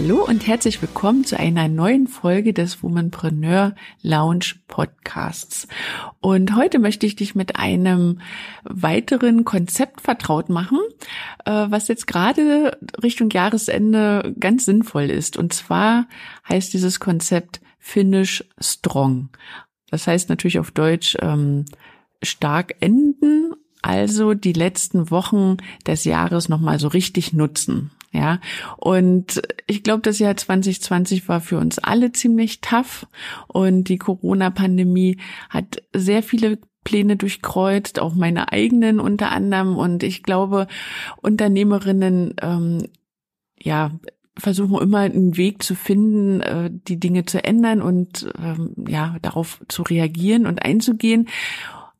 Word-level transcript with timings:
Hallo 0.00 0.24
und 0.24 0.46
herzlich 0.46 0.80
willkommen 0.80 1.24
zu 1.24 1.36
einer 1.36 1.66
neuen 1.66 2.06
Folge 2.06 2.52
des 2.52 2.84
Womanpreneur 2.84 3.74
Lounge 4.00 4.54
Podcasts. 4.68 5.66
Und 6.20 6.54
heute 6.54 6.78
möchte 6.78 7.04
ich 7.04 7.16
dich 7.16 7.34
mit 7.34 7.56
einem 7.56 8.20
weiteren 8.62 9.44
Konzept 9.44 10.00
vertraut 10.00 10.50
machen, 10.50 10.78
äh, 11.44 11.50
was 11.50 11.88
jetzt 11.88 12.06
gerade 12.06 12.78
Richtung 13.02 13.28
Jahresende 13.30 14.36
ganz 14.38 14.66
sinnvoll 14.66 15.10
ist. 15.10 15.36
Und 15.36 15.52
zwar 15.52 16.06
heißt 16.48 16.72
dieses 16.72 17.00
Konzept 17.00 17.60
Finish 17.80 18.44
Strong. 18.60 19.30
Das 19.90 20.06
heißt 20.06 20.28
natürlich 20.28 20.60
auf 20.60 20.70
Deutsch 20.70 21.16
ähm, 21.20 21.64
stark 22.22 22.76
enden, 22.78 23.52
also 23.82 24.34
die 24.34 24.52
letzten 24.52 25.10
Wochen 25.10 25.56
des 25.88 26.04
Jahres 26.04 26.48
nochmal 26.48 26.78
so 26.78 26.86
richtig 26.86 27.32
nutzen. 27.32 27.90
Ja, 28.10 28.40
und 28.78 29.42
ich 29.66 29.82
glaube, 29.82 30.00
das 30.00 30.18
Jahr 30.18 30.34
2020 30.34 31.28
war 31.28 31.40
für 31.40 31.58
uns 31.58 31.78
alle 31.78 32.10
ziemlich 32.12 32.62
tough 32.62 33.06
und 33.48 33.84
die 33.84 33.98
Corona-Pandemie 33.98 35.18
hat 35.50 35.82
sehr 35.94 36.22
viele 36.22 36.58
Pläne 36.84 37.16
durchkreuzt, 37.16 37.98
auch 37.98 38.14
meine 38.14 38.50
eigenen 38.50 38.98
unter 38.98 39.30
anderem. 39.30 39.76
Und 39.76 40.02
ich 40.02 40.22
glaube, 40.22 40.68
Unternehmerinnen, 41.20 42.34
ähm, 42.40 42.86
ja, 43.60 43.90
versuchen 44.38 44.80
immer 44.80 45.00
einen 45.00 45.36
Weg 45.36 45.62
zu 45.62 45.74
finden, 45.74 46.40
äh, 46.40 46.70
die 46.72 46.98
Dinge 46.98 47.26
zu 47.26 47.44
ändern 47.44 47.82
und 47.82 48.32
ähm, 48.40 48.72
ja, 48.88 49.16
darauf 49.20 49.60
zu 49.68 49.82
reagieren 49.82 50.46
und 50.46 50.64
einzugehen. 50.64 51.28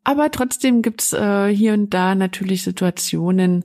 Aber 0.05 0.31
trotzdem 0.31 0.81
gibt's 0.81 1.13
äh, 1.13 1.49
hier 1.49 1.75
und 1.75 1.93
da 1.93 2.15
natürlich 2.15 2.63
Situationen, 2.63 3.65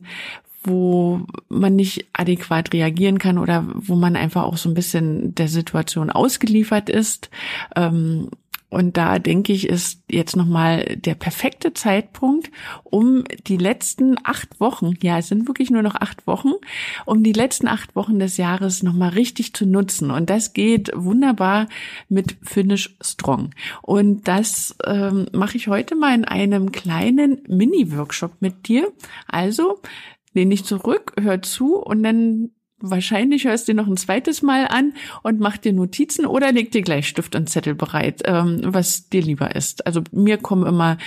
wo 0.64 1.22
man 1.50 1.76
nicht 1.76 2.08
adäquat 2.14 2.74
reagieren 2.74 3.20
kann 3.20 3.38
oder 3.38 3.66
wo 3.74 3.96
man 3.96 4.16
einfach 4.16 4.44
auch 4.44 4.58
so 4.58 4.70
ein 4.70 4.76
bisschen 4.76 5.36
der 5.36 5.48
Situation 5.48 6.10
ausgeliefert 6.10 6.90
ist. 6.90 7.30
Ähm, 7.76 8.30
und 8.74 8.98
da 8.98 9.20
denke 9.20 9.54
ich, 9.54 9.70
ist 9.70 10.02
jetzt 10.10 10.36
nochmal 10.36 10.98
der 10.98 11.14
perfekte 11.14 11.76
Zeitpunkt, 11.76 12.50
um 12.84 13.24
die 13.46 13.58
letzten 13.58 14.16
acht 14.24 14.60
Wochen, 14.60 14.96
ja, 15.04 15.20
es 15.20 15.28
sind 15.28 15.48
wirklich 15.48 15.70
nur 15.70 15.84
noch 15.84 15.94
acht 15.94 16.26
Wochen, 16.26 16.54
um 17.06 17.22
die 17.22 17.34
letzten 17.34 17.68
acht 17.68 17.96
Wochen 17.96 18.18
des 18.18 18.38
Jahres 18.38 18.82
nochmal 18.82 19.10
richtig 19.10 19.54
zu 19.54 19.68
nutzen. 19.68 20.10
Und 20.10 20.32
das 20.32 20.54
geht 20.54 20.90
wunderbar 20.96 21.68
mit 22.10 22.36
Finish 22.42 22.96
Strong. 23.00 23.52
Und 23.84 24.28
das 24.28 24.76
ähm, 24.88 25.28
mache 25.34 25.58
ich 25.58 25.68
heute 25.68 25.96
mal 25.96 26.16
in 26.16 26.26
einem 26.26 26.72
kleinen 26.72 27.44
Mini-Workshop 27.48 28.38
mit 28.40 28.68
dir. 28.68 28.92
Also 29.28 29.82
lehn 30.34 30.50
dich 30.50 30.66
zurück, 30.66 31.14
hör 31.20 31.42
zu 31.42 31.78
und 31.78 32.04
dann 32.04 32.52
wahrscheinlich 32.84 33.46
hörst 33.46 33.68
du 33.68 33.72
dir 33.72 33.82
noch 33.82 33.88
ein 33.88 33.98
zweites 33.98 34.42
Mal 34.42 34.68
an 34.68 34.94
und 35.24 35.40
mach 35.40 35.58
dir 35.58 35.72
Notizen 35.72 36.26
oder 36.26 36.52
leg 36.52 36.72
dir 36.72 36.82
gleich 36.82 37.08
Stift 37.08 37.34
und 37.34 37.50
Zettel 37.50 37.76
bereit, 37.76 38.22
ähm, 38.26 38.60
was 38.62 39.08
dir 39.10 39.22
lieber 39.22 39.56
ist. 39.56 39.88
Also 39.88 40.02
mir 40.12 40.38
kommen 40.38 40.68
immer 40.68 40.98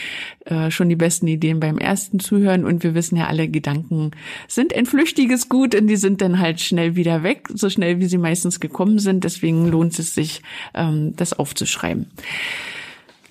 äh, 0.47 0.71
schon 0.71 0.89
die 0.89 0.97
besten 0.97 1.29
Ideen 1.29 1.61
beim 1.61 1.77
ersten 1.77 2.19
Zuhören 2.19 2.65
und 2.65 2.83
wir 2.83 2.95
wissen 2.95 3.17
ja 3.17 3.27
alle, 3.27 3.49
Gedanken 3.49 4.13
sind 4.49 4.75
ein 4.75 4.87
flüchtiges 4.87 5.51
Gut 5.51 5.75
und 5.75 5.87
die 5.87 5.97
sind 5.97 6.23
dann 6.23 6.41
halt 6.41 6.61
schnell 6.61 6.97
wieder 6.97 7.23
weg, 7.23 7.49
so 7.53 7.69
schnell 7.69 8.01
wie 8.01 8.07
sie 8.07 8.19
meistens 8.19 8.59
gekommen 8.59 8.99
sind. 8.99 9.23
Deswegen 9.25 9.69
lohnt 9.69 9.99
es 9.99 10.15
sich, 10.15 10.43
ähm, 10.75 11.15
das 11.17 11.35
aufzuschreiben. 11.35 12.07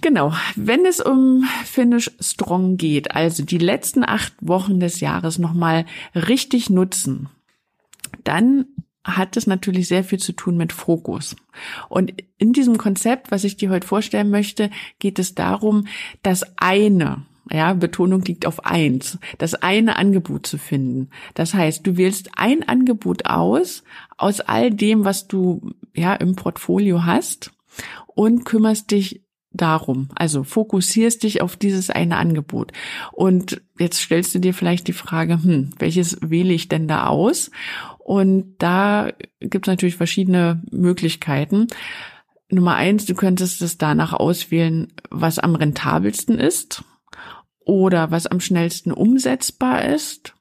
Genau, 0.06 0.34
wenn 0.56 0.86
es 0.86 1.02
um 1.02 1.46
Finish 1.64 2.12
Strong 2.20 2.78
geht, 2.78 3.16
also 3.16 3.44
die 3.44 3.58
letzten 3.58 4.04
acht 4.04 4.34
Wochen 4.40 4.80
des 4.80 5.00
Jahres 5.00 5.40
nochmal 5.40 5.88
richtig 6.14 6.70
nutzen, 6.70 7.28
dann 8.24 8.68
hat 9.04 9.36
es 9.36 9.48
natürlich 9.48 9.88
sehr 9.88 10.04
viel 10.04 10.20
zu 10.20 10.34
tun 10.34 10.58
mit 10.58 10.74
Fokus. 10.74 11.36
Und 11.90 12.14
in 12.38 12.54
diesem 12.54 12.78
Konzept, 12.78 13.32
was 13.32 13.44
ich 13.44 13.58
dir 13.58 13.72
heute 13.72 13.88
vorstellen 13.88 14.30
möchte, 14.30 14.70
geht 15.00 15.18
es 15.18 15.34
darum, 15.34 15.88
das 16.22 16.44
eine, 16.58 17.26
ja, 17.50 17.74
Betonung 17.74 18.22
liegt 18.22 18.46
auf 18.46 18.64
eins, 18.64 19.18
das 19.40 19.56
eine 19.56 19.96
Angebot 19.96 20.46
zu 20.46 20.60
finden. 20.60 21.10
Das 21.34 21.56
heißt, 21.56 21.88
du 21.88 21.98
wählst 21.98 22.30
ein 22.36 22.62
Angebot 22.62 23.26
aus, 23.26 23.84
aus 24.18 24.40
all 24.40 24.70
dem, 24.70 25.04
was 25.04 25.28
du, 25.28 25.72
ja, 25.96 26.14
im 26.14 26.36
Portfolio 26.36 27.06
hast 27.06 27.54
und 28.14 28.46
kümmerst 28.46 28.92
dich 28.92 29.25
darum. 29.56 30.10
Also 30.16 30.44
fokussierst 30.44 31.24
dich 31.24 31.42
auf 31.42 31.56
dieses 31.58 31.90
eine 31.90 32.18
Angebot. 32.18 32.72
Und 33.12 33.62
jetzt 33.80 34.00
stellst 34.00 34.36
du 34.36 34.40
dir 34.40 34.54
vielleicht 34.54 34.88
die 34.88 34.94
Frage, 34.94 35.42
hm, 35.42 35.72
welches 35.78 36.18
wähle 36.22 36.54
ich 36.54 36.68
denn 36.68 36.88
da 36.88 37.08
aus? 37.08 37.52
Und 38.00 38.56
da 38.60 39.12
gibt 39.40 39.68
es 39.68 39.72
natürlich 39.72 39.96
verschiedene 39.96 40.62
Möglichkeiten. 40.72 41.68
Nummer 42.50 42.76
eins, 42.76 43.06
du 43.06 43.16
könntest 43.16 43.62
es 43.62 43.78
danach 43.78 44.14
auswählen, 44.14 44.94
was 45.10 45.40
am 45.40 45.56
rentabelsten 45.56 46.38
ist 46.38 46.84
oder 47.60 48.12
was 48.12 48.28
am 48.28 48.40
schnellsten 48.40 48.92
umsetzbar 48.92 49.86
ist, 49.86 50.36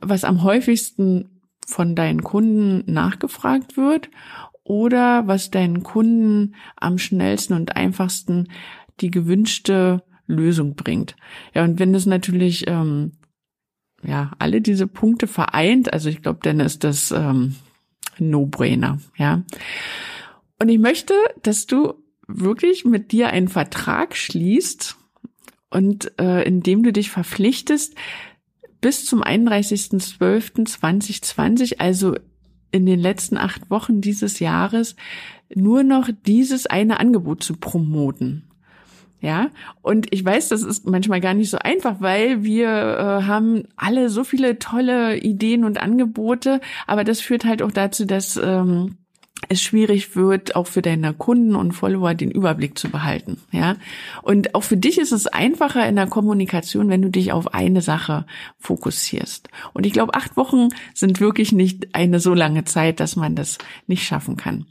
was 0.00 0.24
am 0.24 0.42
häufigsten 0.42 1.40
von 1.66 1.94
deinen 1.94 2.22
Kunden 2.22 2.92
nachgefragt 2.92 3.76
wird 3.76 4.10
oder 4.64 5.28
was 5.28 5.50
deinen 5.50 5.82
Kunden 5.82 6.54
am 6.76 6.98
schnellsten 6.98 7.54
und 7.54 7.76
einfachsten 7.76 8.48
die 9.00 9.10
gewünschte 9.10 10.02
Lösung 10.26 10.74
bringt. 10.74 11.16
Ja, 11.54 11.64
und 11.64 11.78
wenn 11.78 11.94
es 11.94 12.06
natürlich 12.06 12.64
ähm, 12.66 13.12
ja 14.02 14.32
alle 14.38 14.62
diese 14.62 14.86
Punkte 14.86 15.26
vereint, 15.26 15.92
also 15.92 16.08
ich 16.08 16.22
glaube, 16.22 16.38
dann 16.42 16.60
ist 16.60 16.84
das 16.84 17.10
ähm, 17.10 17.56
No-Brainer, 18.18 19.00
ja. 19.16 19.42
Und 20.58 20.68
ich 20.68 20.78
möchte, 20.78 21.12
dass 21.42 21.66
du 21.66 21.94
wirklich 22.26 22.86
mit 22.86 23.12
dir 23.12 23.28
einen 23.28 23.48
Vertrag 23.48 24.16
schließt 24.16 24.96
und 25.68 26.18
äh, 26.18 26.42
indem 26.44 26.82
du 26.82 26.90
dich 26.92 27.10
verpflichtest, 27.10 27.94
bis 28.80 29.04
zum 29.04 29.22
31.12.2020, 29.22 31.78
also 31.78 32.16
in 32.74 32.86
den 32.86 32.98
letzten 32.98 33.36
acht 33.36 33.70
Wochen 33.70 34.00
dieses 34.00 34.40
Jahres 34.40 34.96
nur 35.54 35.84
noch 35.84 36.10
dieses 36.26 36.66
eine 36.66 36.98
Angebot 36.98 37.42
zu 37.42 37.54
promoten. 37.56 38.50
Ja, 39.20 39.50
und 39.80 40.12
ich 40.12 40.22
weiß, 40.22 40.48
das 40.48 40.62
ist 40.62 40.86
manchmal 40.86 41.20
gar 41.20 41.32
nicht 41.32 41.48
so 41.48 41.56
einfach, 41.56 42.00
weil 42.00 42.42
wir 42.42 42.66
äh, 42.66 43.22
haben 43.22 43.62
alle 43.74 44.10
so 44.10 44.22
viele 44.22 44.58
tolle 44.58 45.16
Ideen 45.16 45.64
und 45.64 45.80
Angebote, 45.80 46.60
aber 46.86 47.04
das 47.04 47.20
führt 47.20 47.46
halt 47.46 47.62
auch 47.62 47.72
dazu, 47.72 48.04
dass 48.04 48.36
ähm, 48.36 48.98
es 49.54 49.62
schwierig 49.62 50.14
wird, 50.16 50.54
auch 50.54 50.66
für 50.66 50.82
deine 50.82 51.14
Kunden 51.14 51.56
und 51.56 51.72
Follower 51.72 52.14
den 52.14 52.30
Überblick 52.30 52.78
zu 52.78 52.90
behalten. 52.90 53.38
Ja, 53.50 53.76
und 54.22 54.54
auch 54.54 54.62
für 54.62 54.76
dich 54.76 54.98
ist 54.98 55.12
es 55.12 55.26
einfacher 55.26 55.88
in 55.88 55.96
der 55.96 56.06
Kommunikation, 56.06 56.88
wenn 56.88 57.02
du 57.02 57.10
dich 57.10 57.32
auf 57.32 57.54
eine 57.54 57.80
Sache 57.80 58.26
fokussierst. 58.58 59.48
Und 59.72 59.86
ich 59.86 59.92
glaube, 59.92 60.14
acht 60.14 60.36
Wochen 60.36 60.68
sind 60.92 61.20
wirklich 61.20 61.52
nicht 61.52 61.94
eine 61.94 62.20
so 62.20 62.34
lange 62.34 62.64
Zeit, 62.64 63.00
dass 63.00 63.16
man 63.16 63.34
das 63.34 63.58
nicht 63.86 64.04
schaffen 64.04 64.36
kann. 64.36 64.66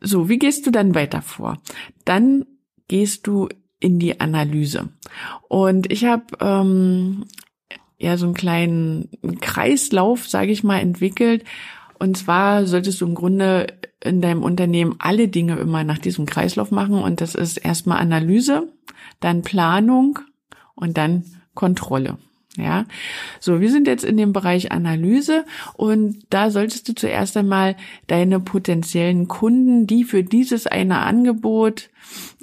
So, 0.00 0.28
wie 0.28 0.38
gehst 0.38 0.66
du 0.66 0.70
dann 0.70 0.94
weiter 0.94 1.22
vor? 1.22 1.58
Dann 2.04 2.44
gehst 2.88 3.26
du 3.26 3.48
in 3.80 3.98
die 3.98 4.20
Analyse. 4.20 4.88
Und 5.48 5.92
ich 5.92 6.04
habe 6.04 6.24
ähm, 6.40 7.24
ja 7.98 8.16
so 8.16 8.26
einen 8.26 8.34
kleinen 8.34 9.08
Kreislauf, 9.40 10.28
sage 10.28 10.52
ich 10.52 10.64
mal, 10.64 10.80
entwickelt, 10.80 11.44
und 11.98 12.16
zwar 12.16 12.66
solltest 12.66 13.00
du 13.00 13.06
im 13.06 13.14
Grunde 13.14 13.66
in 14.02 14.20
deinem 14.20 14.42
Unternehmen 14.42 14.96
alle 14.98 15.28
Dinge 15.28 15.56
immer 15.56 15.84
nach 15.84 15.98
diesem 15.98 16.26
Kreislauf 16.26 16.70
machen. 16.70 17.02
Und 17.02 17.20
das 17.20 17.34
ist 17.34 17.56
erstmal 17.58 17.98
Analyse, 17.98 18.68
dann 19.20 19.42
Planung 19.42 20.18
und 20.74 20.96
dann 20.96 21.24
Kontrolle. 21.54 22.18
Ja, 22.58 22.86
so, 23.38 23.60
wir 23.60 23.70
sind 23.70 23.86
jetzt 23.86 24.04
in 24.04 24.16
dem 24.16 24.32
Bereich 24.32 24.72
Analyse 24.72 25.44
und 25.74 26.24
da 26.30 26.50
solltest 26.50 26.88
du 26.88 26.94
zuerst 26.94 27.36
einmal 27.36 27.76
deine 28.06 28.40
potenziellen 28.40 29.28
Kunden, 29.28 29.86
die 29.86 30.04
für 30.04 30.24
dieses 30.24 30.66
eine 30.66 31.00
Angebot 31.00 31.90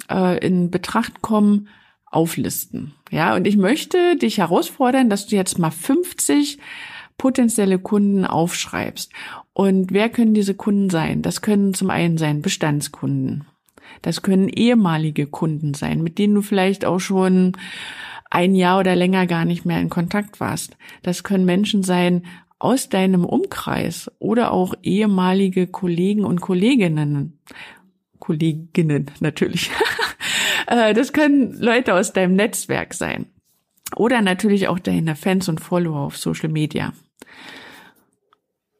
äh, 0.08 0.38
in 0.38 0.70
Betracht 0.70 1.20
kommen, 1.20 1.68
auflisten. 2.06 2.92
Ja, 3.10 3.34
und 3.34 3.44
ich 3.44 3.56
möchte 3.56 4.16
dich 4.16 4.38
herausfordern, 4.38 5.10
dass 5.10 5.26
du 5.26 5.34
jetzt 5.34 5.58
mal 5.58 5.72
50 5.72 6.58
potenzielle 7.18 7.78
Kunden 7.78 8.24
aufschreibst. 8.24 9.12
Und 9.52 9.92
wer 9.92 10.08
können 10.08 10.34
diese 10.34 10.54
Kunden 10.54 10.90
sein? 10.90 11.22
Das 11.22 11.42
können 11.42 11.74
zum 11.74 11.90
einen 11.90 12.18
sein 12.18 12.42
Bestandskunden. 12.42 13.44
Das 14.02 14.22
können 14.22 14.48
ehemalige 14.48 15.26
Kunden 15.26 15.74
sein, 15.74 16.02
mit 16.02 16.18
denen 16.18 16.34
du 16.34 16.42
vielleicht 16.42 16.84
auch 16.84 16.98
schon 16.98 17.52
ein 18.30 18.54
Jahr 18.54 18.80
oder 18.80 18.96
länger 18.96 19.26
gar 19.26 19.44
nicht 19.44 19.64
mehr 19.64 19.80
in 19.80 19.90
Kontakt 19.90 20.40
warst. 20.40 20.76
Das 21.02 21.22
können 21.22 21.44
Menschen 21.44 21.82
sein 21.82 22.22
aus 22.58 22.88
deinem 22.88 23.24
Umkreis 23.24 24.10
oder 24.18 24.52
auch 24.52 24.74
ehemalige 24.82 25.66
Kollegen 25.66 26.24
und 26.24 26.40
Kolleginnen. 26.40 27.38
Kolleginnen 28.18 29.10
natürlich. 29.20 29.70
Äh, 30.66 30.94
das 30.94 31.12
können 31.12 31.52
Leute 31.60 31.92
aus 31.92 32.14
deinem 32.14 32.36
Netzwerk 32.36 32.94
sein. 32.94 33.26
Oder 33.96 34.22
natürlich 34.22 34.68
auch 34.68 34.78
deine 34.78 35.16
Fans 35.16 35.48
und 35.48 35.60
Follower 35.60 36.00
auf 36.00 36.16
Social 36.16 36.48
Media 36.48 36.92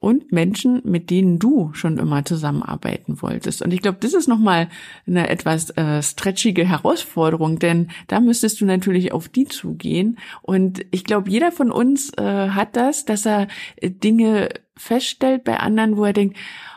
und 0.04 0.32
Menschen, 0.32 0.82
mit 0.84 1.08
denen 1.08 1.38
du 1.38 1.72
schon 1.72 1.96
immer 1.96 2.26
zusammenarbeiten 2.26 3.22
wolltest. 3.22 3.62
Und 3.62 3.72
ich 3.72 3.80
glaube, 3.80 3.96
das 4.00 4.12
ist 4.12 4.28
nochmal 4.28 4.68
eine 5.06 5.30
etwas 5.30 5.70
äh, 5.78 6.02
stretchige 6.02 6.68
Herausforderung, 6.68 7.58
denn 7.58 7.88
da 8.06 8.20
müsstest 8.20 8.60
du 8.60 8.66
natürlich 8.66 9.12
auf 9.12 9.30
die 9.30 9.46
zugehen. 9.46 10.18
Und 10.42 10.84
ich 10.90 11.04
glaube, 11.04 11.30
jeder 11.30 11.52
von 11.52 11.70
uns 11.70 12.12
äh, 12.18 12.50
hat 12.50 12.76
das, 12.76 13.06
dass 13.06 13.24
er 13.24 13.48
äh, 13.76 13.88
Dinge 13.90 14.50
feststellt 14.76 15.42
bei 15.42 15.58
anderen, 15.58 15.96
wo 15.96 16.04
er 16.04 16.12
denkt, 16.12 16.36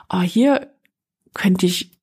oh, 0.10 0.22
hier 0.22 0.69
könnte 1.33 1.66
ich 1.66 1.96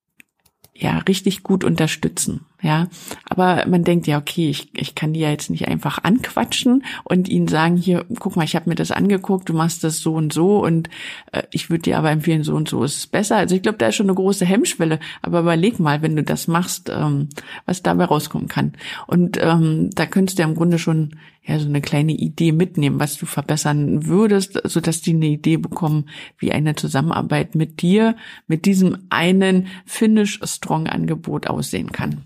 ja 0.76 0.99
richtig 0.99 1.43
gut 1.43 1.65
unterstützen. 1.65 2.44
Ja, 2.61 2.88
aber 3.29 3.67
man 3.69 3.85
denkt 3.85 4.06
ja, 4.06 4.17
okay, 4.17 4.49
ich, 4.49 4.71
ich 4.75 4.94
kann 4.94 5.12
die 5.12 5.21
ja 5.21 5.29
jetzt 5.29 5.50
nicht 5.50 5.69
einfach 5.69 6.03
anquatschen 6.03 6.82
und 7.05 7.29
ihnen 7.29 7.47
sagen, 7.47 7.76
hier, 7.76 8.06
guck 8.19 8.37
mal, 8.37 8.44
ich 8.44 8.56
habe 8.56 8.71
mir 8.71 8.75
das 8.75 8.91
angeguckt, 8.91 9.50
du 9.50 9.53
machst 9.53 9.85
das 9.85 9.99
so 9.99 10.15
und 10.15 10.32
so 10.32 10.65
und 10.65 10.88
äh, 11.32 11.43
ich 11.50 11.69
würde 11.69 11.82
dir 11.82 11.99
aber 11.99 12.11
empfehlen, 12.11 12.43
so 12.43 12.55
und 12.55 12.67
so 12.67 12.82
ist 12.82 12.97
es 12.97 13.06
besser. 13.06 13.37
Also 13.37 13.55
ich 13.55 13.61
glaube, 13.61 13.76
da 13.76 13.88
ist 13.88 13.97
schon 13.97 14.06
eine 14.06 14.15
große 14.15 14.47
Hemmschwelle, 14.47 14.99
aber 15.21 15.41
überleg 15.41 15.79
mal, 15.79 16.00
wenn 16.00 16.17
du 16.17 16.23
das 16.23 16.49
machst, 16.49 16.91
ähm, 16.91 17.29
was 17.67 17.82
dabei 17.82 18.06
rauskommen 18.06 18.49
kann. 18.49 18.73
Und 19.06 19.37
ähm, 19.43 19.91
da 19.94 20.06
könntest 20.06 20.38
du 20.38 20.43
ja 20.43 20.49
im 20.49 20.55
Grunde 20.55 20.79
schon 20.79 21.17
ja 21.46 21.58
so 21.58 21.67
eine 21.69 21.81
kleine 21.81 22.12
Idee 22.12 22.52
mitnehmen, 22.52 23.00
was 23.00 23.17
du 23.19 23.26
verbessern 23.26 24.06
würdest, 24.06 24.61
so 24.64 24.81
dass 24.81 25.02
die 25.02 25.14
eine 25.14 25.26
Idee 25.26 25.58
bekommen, 25.58 26.08
wie 26.38 26.52
eine 26.52 26.75
Zusammenarbeit 26.75 27.55
mit 27.55 27.82
dir, 27.82 28.17
mit 28.46 28.64
diesem 28.64 29.06
einen 29.11 29.69
Finish 29.85 30.41
Strong 30.43 30.87
Angebot 30.87 31.46
aussehen 31.46 31.93
kann. 31.93 32.23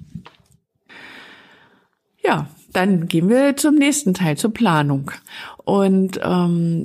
Ja, 2.22 2.48
dann 2.72 3.08
gehen 3.08 3.28
wir 3.28 3.56
zum 3.56 3.74
nächsten 3.74 4.14
Teil, 4.14 4.36
zur 4.36 4.52
Planung. 4.52 5.10
Und 5.64 6.20
ähm, 6.22 6.84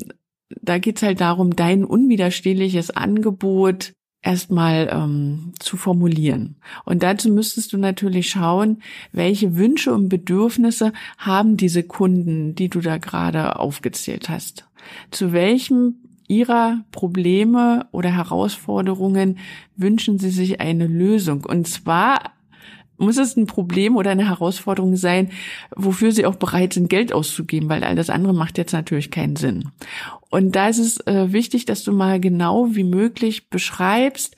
da 0.61 0.77
geht's 0.79 1.03
halt 1.03 1.21
darum, 1.21 1.55
dein 1.55 1.83
unwiderstehliches 1.83 2.91
Angebot 2.91 3.93
erstmal 4.23 4.89
ähm, 4.91 5.53
zu 5.59 5.77
formulieren. 5.77 6.55
Und 6.85 7.03
dazu 7.03 7.29
müsstest 7.29 7.73
du 7.73 7.77
natürlich 7.77 8.29
schauen, 8.29 8.81
welche 9.11 9.55
Wünsche 9.57 9.93
und 9.93 10.09
Bedürfnisse 10.09 10.93
haben 11.17 11.57
diese 11.57 11.83
Kunden, 11.83 12.55
die 12.55 12.69
du 12.69 12.79
da 12.79 12.97
gerade 12.97 13.59
aufgezählt 13.59 14.29
hast. 14.29 14.65
Zu 15.11 15.33
welchem 15.33 15.95
ihrer 16.27 16.79
Probleme 16.91 17.85
oder 17.91 18.09
Herausforderungen 18.09 19.39
wünschen 19.75 20.19
sie 20.19 20.31
sich 20.31 20.61
eine 20.61 20.87
Lösung. 20.87 21.45
Und 21.45 21.67
zwar 21.67 22.31
muss 22.97 23.17
es 23.17 23.35
ein 23.35 23.47
Problem 23.47 23.95
oder 23.97 24.11
eine 24.11 24.29
Herausforderung 24.29 24.95
sein, 24.95 25.31
wofür 25.75 26.11
sie 26.11 26.25
auch 26.25 26.35
bereit 26.35 26.73
sind, 26.73 26.89
Geld 26.89 27.11
auszugeben, 27.11 27.69
weil 27.69 27.83
all 27.83 27.95
das 27.95 28.09
andere 28.09 28.33
macht 28.33 28.57
jetzt 28.57 28.71
natürlich 28.71 29.11
keinen 29.11 29.35
Sinn. 29.35 29.69
Und 30.33 30.55
da 30.55 30.67
ist 30.67 30.79
es 30.79 30.97
äh, 31.05 31.31
wichtig, 31.31 31.65
dass 31.65 31.83
du 31.83 31.91
mal 31.91 32.19
genau 32.19 32.73
wie 32.73 32.83
möglich 32.83 33.51
beschreibst, 33.51 34.35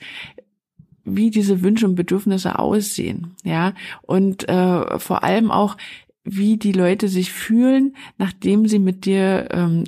wie 1.06 1.30
diese 1.30 1.62
Wünsche 1.62 1.86
und 1.86 1.94
Bedürfnisse 1.94 2.58
aussehen, 2.58 3.34
ja, 3.44 3.72
und 4.02 4.46
äh, 4.46 4.98
vor 4.98 5.24
allem 5.24 5.50
auch, 5.50 5.78
wie 6.22 6.58
die 6.58 6.72
Leute 6.72 7.08
sich 7.08 7.32
fühlen, 7.32 7.96
nachdem 8.18 8.68
sie 8.68 8.78
mit 8.78 9.06
dir 9.06 9.48
ähm, 9.52 9.84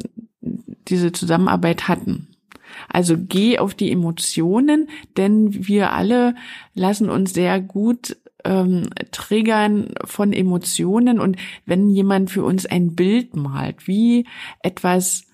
diese 0.88 1.12
Zusammenarbeit 1.12 1.88
hatten. 1.88 2.28
Also 2.88 3.16
geh 3.18 3.58
auf 3.58 3.74
die 3.74 3.92
Emotionen, 3.92 4.88
denn 5.18 5.68
wir 5.68 5.92
alle 5.92 6.36
lassen 6.72 7.10
uns 7.10 7.34
sehr 7.34 7.60
gut 7.60 8.16
ähm, 8.46 8.88
Triggern 9.12 9.90
von 10.06 10.32
Emotionen 10.32 11.20
und 11.20 11.36
wenn 11.66 11.90
jemand 11.90 12.30
für 12.30 12.44
uns 12.44 12.64
ein 12.64 12.94
Bild 12.94 13.36
malt, 13.36 13.86
wie 13.86 14.24
etwas 14.62 15.27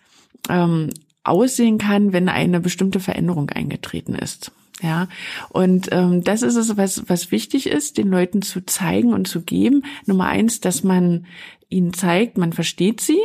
ähm, 0.48 0.90
aussehen 1.22 1.78
kann, 1.78 2.12
wenn 2.12 2.28
eine 2.28 2.60
bestimmte 2.60 3.00
Veränderung 3.00 3.50
eingetreten 3.50 4.14
ist. 4.14 4.52
Ja, 4.82 5.08
und 5.50 5.88
ähm, 5.92 6.22
das 6.24 6.42
ist 6.42 6.56
es, 6.56 6.76
was, 6.76 7.08
was 7.08 7.30
wichtig 7.30 7.68
ist, 7.68 7.96
den 7.96 8.08
Leuten 8.08 8.42
zu 8.42 8.60
zeigen 8.66 9.14
und 9.14 9.28
zu 9.28 9.42
geben. 9.42 9.84
Nummer 10.04 10.26
eins, 10.26 10.60
dass 10.60 10.82
man 10.82 11.26
ihnen 11.68 11.94
zeigt, 11.94 12.36
man 12.38 12.52
versteht 12.52 13.00
sie. 13.00 13.18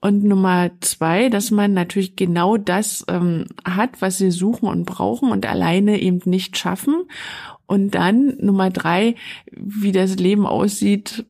Und 0.00 0.22
Nummer 0.22 0.70
zwei, 0.80 1.30
dass 1.30 1.50
man 1.50 1.72
natürlich 1.72 2.14
genau 2.14 2.58
das 2.58 3.06
ähm, 3.08 3.46
hat, 3.64 4.02
was 4.02 4.18
sie 4.18 4.30
suchen 4.30 4.68
und 4.68 4.84
brauchen 4.84 5.30
und 5.30 5.46
alleine 5.46 5.98
eben 5.98 6.20
nicht 6.26 6.58
schaffen. 6.58 7.04
Und 7.66 7.94
dann 7.94 8.36
Nummer 8.38 8.68
drei, 8.68 9.14
wie 9.50 9.92
das 9.92 10.16
Leben 10.16 10.46
aussieht. 10.46 11.24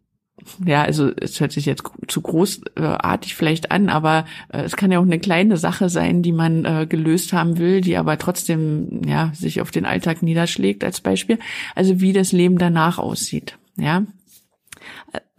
Ja, 0.65 0.83
also 0.83 1.11
es 1.21 1.41
hört 1.41 1.53
sich 1.53 1.67
jetzt 1.67 1.85
zu 2.09 2.21
großartig 2.21 3.35
vielleicht 3.35 3.71
an, 3.71 3.89
aber 3.89 4.25
äh, 4.53 4.63
es 4.63 4.77
kann 4.77 4.91
ja 4.91 4.99
auch 4.99 5.05
eine 5.05 5.19
kleine 5.19 5.57
Sache 5.57 5.89
sein, 5.89 6.23
die 6.23 6.33
man 6.33 6.65
äh, 6.65 6.87
gelöst 6.89 7.33
haben 7.33 7.59
will, 7.59 7.81
die 7.81 7.97
aber 7.97 8.19
trotzdem 8.19 9.03
ja 9.07 9.31
sich 9.35 9.61
auf 9.61 9.71
den 9.71 9.85
Alltag 9.85 10.23
niederschlägt 10.23 10.85
als 10.85 11.01
Beispiel. 11.01 11.39
Also 11.75 12.01
wie 12.01 12.13
das 12.13 12.33
Leben 12.33 12.59
danach 12.59 12.99
aussieht. 12.99 13.57
Ja, 13.77 14.05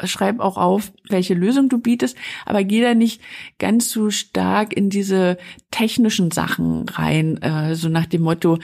schreib 0.03 0.39
auch 0.39 0.57
auf, 0.57 0.91
welche 1.09 1.33
Lösung 1.33 1.69
du 1.69 1.77
bietest, 1.77 2.17
aber 2.45 2.63
geh 2.63 2.81
da 2.81 2.93
nicht 2.93 3.21
ganz 3.59 3.89
so 3.89 4.09
stark 4.09 4.75
in 4.75 4.89
diese 4.89 5.37
technischen 5.71 6.31
Sachen 6.31 6.87
rein, 6.89 7.41
äh, 7.41 7.75
so 7.75 7.87
nach 7.87 8.05
dem 8.05 8.23
Motto, 8.23 8.59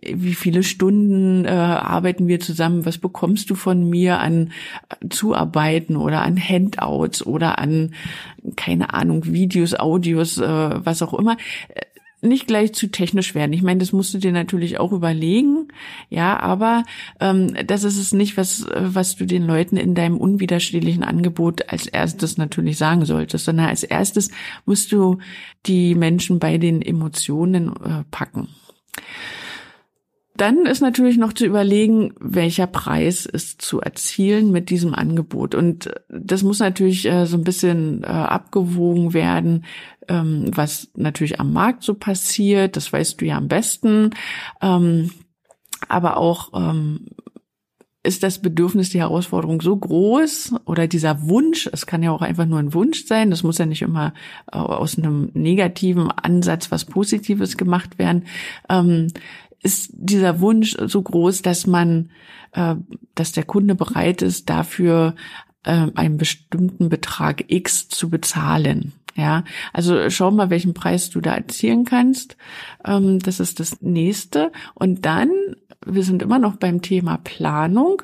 wie 0.00 0.34
viele 0.34 0.62
Stunden 0.62 1.44
äh, 1.44 1.48
arbeiten 1.48 2.28
wir 2.28 2.38
zusammen, 2.38 2.86
was 2.86 2.98
bekommst 2.98 3.50
du 3.50 3.54
von 3.56 3.88
mir 3.88 4.20
an 4.20 4.52
Zuarbeiten 5.10 5.96
oder 5.96 6.22
an 6.22 6.36
Handouts 6.40 7.26
oder 7.26 7.58
an, 7.58 7.94
keine 8.54 8.94
Ahnung, 8.94 9.24
Videos, 9.26 9.74
Audios, 9.74 10.38
äh, 10.38 10.46
was 10.84 11.02
auch 11.02 11.14
immer 11.14 11.36
nicht 12.26 12.46
gleich 12.46 12.72
zu 12.72 12.88
technisch 12.88 13.34
werden. 13.34 13.52
Ich 13.52 13.62
meine, 13.62 13.80
das 13.80 13.92
musst 13.92 14.14
du 14.14 14.18
dir 14.18 14.32
natürlich 14.32 14.78
auch 14.78 14.92
überlegen, 14.92 15.68
ja, 16.10 16.38
aber 16.38 16.84
ähm, 17.20 17.54
das 17.66 17.84
ist 17.84 17.98
es 17.98 18.12
nicht, 18.12 18.36
was, 18.36 18.66
was 18.74 19.16
du 19.16 19.26
den 19.26 19.46
Leuten 19.46 19.76
in 19.76 19.94
deinem 19.94 20.18
unwiderstehlichen 20.18 21.02
Angebot 21.02 21.70
als 21.70 21.86
erstes 21.86 22.36
natürlich 22.36 22.78
sagen 22.78 23.04
solltest, 23.04 23.44
sondern 23.44 23.66
als 23.66 23.82
erstes 23.82 24.30
musst 24.64 24.92
du 24.92 25.18
die 25.66 25.94
Menschen 25.94 26.38
bei 26.38 26.58
den 26.58 26.82
Emotionen 26.82 27.68
äh, 27.68 28.04
packen. 28.10 28.48
Dann 30.36 30.66
ist 30.66 30.80
natürlich 30.80 31.16
noch 31.16 31.32
zu 31.32 31.46
überlegen, 31.46 32.12
welcher 32.20 32.66
Preis 32.66 33.26
ist 33.26 33.62
zu 33.62 33.80
erzielen 33.80 34.50
mit 34.52 34.70
diesem 34.70 34.94
Angebot. 34.94 35.54
Und 35.54 35.90
das 36.08 36.42
muss 36.42 36.58
natürlich 36.58 37.06
äh, 37.06 37.26
so 37.26 37.36
ein 37.36 37.44
bisschen 37.44 38.02
äh, 38.02 38.06
abgewogen 38.06 39.14
werden, 39.14 39.64
ähm, 40.08 40.50
was 40.54 40.90
natürlich 40.94 41.40
am 41.40 41.52
Markt 41.52 41.82
so 41.82 41.94
passiert. 41.94 42.76
Das 42.76 42.92
weißt 42.92 43.20
du 43.20 43.24
ja 43.24 43.36
am 43.36 43.48
besten. 43.48 44.10
Ähm, 44.60 45.10
aber 45.88 46.16
auch 46.16 46.50
ähm, 46.54 47.06
ist 48.06 48.22
das 48.22 48.38
Bedürfnis, 48.38 48.90
die 48.90 49.00
Herausforderung 49.00 49.60
so 49.60 49.76
groß 49.76 50.54
oder 50.64 50.86
dieser 50.86 51.28
Wunsch, 51.28 51.68
es 51.72 51.86
kann 51.86 52.02
ja 52.02 52.12
auch 52.12 52.22
einfach 52.22 52.46
nur 52.46 52.60
ein 52.60 52.72
Wunsch 52.72 53.04
sein, 53.04 53.30
das 53.30 53.42
muss 53.42 53.58
ja 53.58 53.66
nicht 53.66 53.82
immer 53.82 54.14
äh, 54.52 54.56
aus 54.58 54.96
einem 54.96 55.30
negativen 55.34 56.10
Ansatz 56.10 56.70
was 56.70 56.84
Positives 56.84 57.56
gemacht 57.56 57.98
werden, 57.98 58.24
ist 59.66 59.90
dieser 59.92 60.38
Wunsch 60.38 60.76
so 60.86 61.02
groß, 61.02 61.42
dass 61.42 61.66
man, 61.66 62.10
äh, 62.52 62.76
dass 63.16 63.32
der 63.32 63.42
Kunde 63.42 63.74
bereit 63.74 64.22
ist, 64.22 64.48
dafür 64.48 65.16
äh, 65.64 65.88
einen 65.96 66.18
bestimmten 66.18 66.88
Betrag 66.88 67.44
X 67.48 67.88
zu 67.88 68.08
bezahlen. 68.08 68.92
Ja, 69.16 69.42
also 69.72 70.08
schau 70.08 70.30
mal, 70.30 70.50
welchen 70.50 70.72
Preis 70.72 71.10
du 71.10 71.20
da 71.20 71.34
erzielen 71.34 71.84
kannst. 71.84 72.36
Ähm, 72.84 73.18
das 73.18 73.40
ist 73.40 73.58
das 73.58 73.82
nächste. 73.82 74.52
Und 74.74 75.04
dann, 75.04 75.30
wir 75.84 76.04
sind 76.04 76.22
immer 76.22 76.38
noch 76.38 76.56
beim 76.56 76.80
Thema 76.80 77.16
Planung 77.16 78.02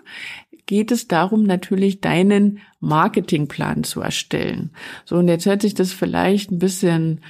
geht 0.67 0.91
es 0.91 1.07
darum, 1.09 1.43
natürlich 1.43 2.01
deinen 2.01 2.61
Marketingplan 2.81 3.85
zu 3.85 4.01
erstellen. 4.01 4.71
So, 5.05 5.17
und 5.17 5.29
jetzt 5.29 5.45
hört 5.45 5.61
sich 5.61 5.75
das 5.75 5.93
vielleicht 5.93 6.51
ein 6.51 6.59
bisschen 6.59 7.21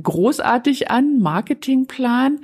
großartig 0.00 0.90
an, 0.90 1.18
Marketingplan. 1.18 2.40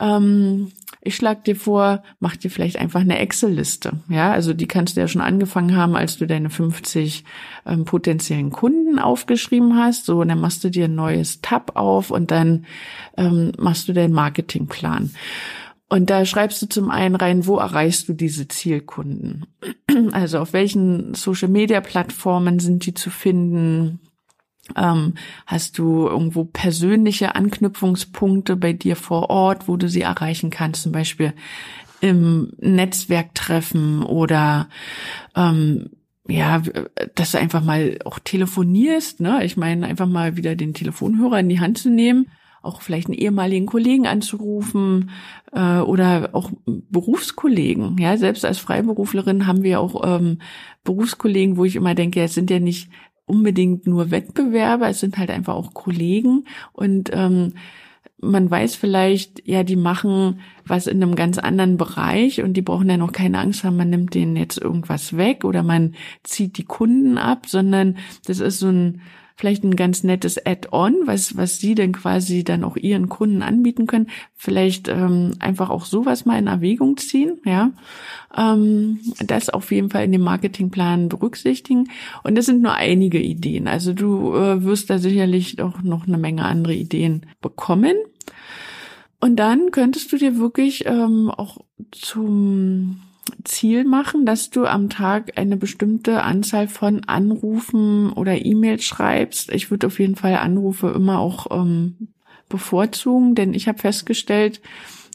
Ähm, 0.00 0.72
ich 1.00 1.16
schlage 1.16 1.42
dir 1.42 1.56
vor, 1.56 2.02
mach 2.18 2.36
dir 2.36 2.50
vielleicht 2.50 2.76
einfach 2.78 3.00
eine 3.00 3.18
Excel-Liste. 3.18 4.00
Ja, 4.08 4.32
also 4.32 4.52
die 4.52 4.66
kannst 4.66 4.96
du 4.96 5.00
ja 5.00 5.08
schon 5.08 5.20
angefangen 5.20 5.76
haben, 5.76 5.96
als 5.96 6.16
du 6.18 6.26
deine 6.26 6.50
50 6.50 7.24
ähm, 7.66 7.84
potenziellen 7.84 8.50
Kunden 8.50 8.98
aufgeschrieben 8.98 9.76
hast. 9.76 10.06
So, 10.06 10.20
und 10.20 10.28
dann 10.28 10.40
machst 10.40 10.64
du 10.64 10.70
dir 10.70 10.86
ein 10.86 10.94
neues 10.94 11.40
Tab 11.40 11.76
auf 11.76 12.10
und 12.10 12.30
dann 12.30 12.66
ähm, 13.16 13.52
machst 13.58 13.88
du 13.88 13.92
deinen 13.92 14.12
Marketingplan. 14.12 15.10
Und 15.88 16.10
da 16.10 16.26
schreibst 16.26 16.60
du 16.60 16.66
zum 16.66 16.90
einen 16.90 17.14
rein, 17.14 17.46
wo 17.46 17.56
erreichst 17.56 18.08
du 18.08 18.12
diese 18.12 18.48
Zielkunden? 18.48 19.46
Also 20.12 20.38
auf 20.38 20.52
welchen 20.52 21.14
Social-Media-Plattformen 21.14 22.60
sind 22.60 22.86
die 22.86 22.94
zu 22.94 23.10
finden? 23.10 24.00
Ähm, 24.76 25.14
hast 25.46 25.78
du 25.78 26.06
irgendwo 26.06 26.44
persönliche 26.44 27.34
Anknüpfungspunkte 27.34 28.56
bei 28.56 28.72
dir 28.72 28.96
vor 28.96 29.30
Ort, 29.30 29.68
wo 29.68 29.76
du 29.76 29.88
sie 29.88 30.02
erreichen 30.02 30.50
kannst, 30.50 30.82
zum 30.82 30.92
Beispiel 30.92 31.32
im 32.00 32.52
Netzwerktreffen 32.58 34.02
oder 34.02 34.68
ähm, 35.34 35.90
ja, 36.28 36.62
dass 37.14 37.32
du 37.32 37.38
einfach 37.38 37.64
mal 37.64 37.98
auch 38.04 38.18
telefonierst, 38.18 39.20
ne? 39.20 39.44
Ich 39.44 39.56
meine, 39.56 39.86
einfach 39.86 40.06
mal 40.06 40.36
wieder 40.36 40.56
den 40.56 40.74
Telefonhörer 40.74 41.40
in 41.40 41.48
die 41.48 41.60
Hand 41.60 41.78
zu 41.78 41.90
nehmen 41.90 42.26
auch 42.62 42.82
vielleicht 42.82 43.08
einen 43.08 43.18
ehemaligen 43.18 43.66
Kollegen 43.66 44.06
anzurufen 44.06 45.10
äh, 45.52 45.78
oder 45.78 46.30
auch 46.32 46.50
Berufskollegen. 46.66 47.96
Ja, 47.98 48.16
selbst 48.16 48.44
als 48.44 48.58
Freiberuflerin 48.58 49.46
haben 49.46 49.62
wir 49.62 49.80
auch 49.80 50.02
ähm, 50.04 50.38
Berufskollegen, 50.84 51.56
wo 51.56 51.64
ich 51.64 51.76
immer 51.76 51.94
denke, 51.94 52.22
es 52.22 52.34
sind 52.34 52.50
ja 52.50 52.58
nicht 52.58 52.90
unbedingt 53.28 53.86
nur 53.86 54.10
Wettbewerber, 54.10 54.88
es 54.88 55.00
sind 55.00 55.18
halt 55.18 55.30
einfach 55.30 55.54
auch 55.54 55.74
Kollegen 55.74 56.44
und 56.72 57.10
ähm, 57.12 57.52
man 58.20 58.50
weiß 58.50 58.74
vielleicht, 58.74 59.46
ja, 59.46 59.62
die 59.62 59.76
machen 59.76 60.40
was 60.66 60.86
in 60.86 61.02
einem 61.02 61.14
ganz 61.14 61.38
anderen 61.38 61.76
Bereich 61.76 62.42
und 62.42 62.54
die 62.54 62.62
brauchen 62.62 62.90
ja 62.90 62.96
noch 62.96 63.12
keine 63.12 63.38
Angst 63.38 63.62
haben, 63.62 63.76
man 63.76 63.90
nimmt 63.90 64.14
denen 64.14 64.36
jetzt 64.36 64.58
irgendwas 64.58 65.16
weg 65.16 65.44
oder 65.44 65.62
man 65.62 65.94
zieht 66.24 66.58
die 66.58 66.64
Kunden 66.64 67.16
ab, 67.16 67.46
sondern 67.46 67.96
das 68.26 68.40
ist 68.40 68.58
so 68.58 68.68
ein 68.68 69.02
vielleicht 69.38 69.62
ein 69.62 69.76
ganz 69.76 70.02
nettes 70.02 70.44
Add-on, 70.44 70.96
was, 71.04 71.36
was 71.36 71.58
Sie 71.58 71.76
denn 71.76 71.92
quasi 71.92 72.42
dann 72.42 72.64
auch 72.64 72.76
Ihren 72.76 73.08
Kunden 73.08 73.42
anbieten 73.42 73.86
können. 73.86 74.08
Vielleicht 74.34 74.88
ähm, 74.88 75.34
einfach 75.38 75.70
auch 75.70 75.84
sowas 75.84 76.26
mal 76.26 76.40
in 76.40 76.48
Erwägung 76.48 76.96
ziehen, 76.96 77.38
ja. 77.44 77.70
Ähm, 78.36 78.98
das 79.24 79.48
auf 79.48 79.70
jeden 79.70 79.90
Fall 79.90 80.04
in 80.04 80.12
dem 80.12 80.22
Marketingplan 80.22 81.08
berücksichtigen. 81.08 81.88
Und 82.24 82.36
das 82.36 82.46
sind 82.46 82.62
nur 82.62 82.74
einige 82.74 83.20
Ideen. 83.20 83.68
Also 83.68 83.92
du 83.92 84.34
äh, 84.34 84.64
wirst 84.64 84.90
da 84.90 84.98
sicherlich 84.98 85.62
auch 85.62 85.82
noch 85.82 86.08
eine 86.08 86.18
Menge 86.18 86.44
andere 86.44 86.74
Ideen 86.74 87.24
bekommen. 87.40 87.94
Und 89.20 89.36
dann 89.36 89.70
könntest 89.70 90.10
du 90.10 90.16
dir 90.16 90.38
wirklich 90.38 90.84
ähm, 90.84 91.30
auch 91.30 91.58
zum 91.92 93.02
Ziel 93.48 93.84
machen, 93.84 94.26
dass 94.26 94.50
du 94.50 94.66
am 94.66 94.88
Tag 94.88 95.32
eine 95.36 95.56
bestimmte 95.56 96.22
Anzahl 96.22 96.68
von 96.68 97.04
Anrufen 97.04 98.12
oder 98.12 98.44
E-Mails 98.44 98.84
schreibst. 98.84 99.52
Ich 99.52 99.70
würde 99.70 99.88
auf 99.88 99.98
jeden 99.98 100.16
Fall 100.16 100.36
Anrufe 100.36 100.88
immer 100.88 101.18
auch 101.18 101.46
ähm, 101.50 102.08
bevorzugen, 102.48 103.34
denn 103.34 103.54
ich 103.54 103.68
habe 103.68 103.78
festgestellt, 103.78 104.60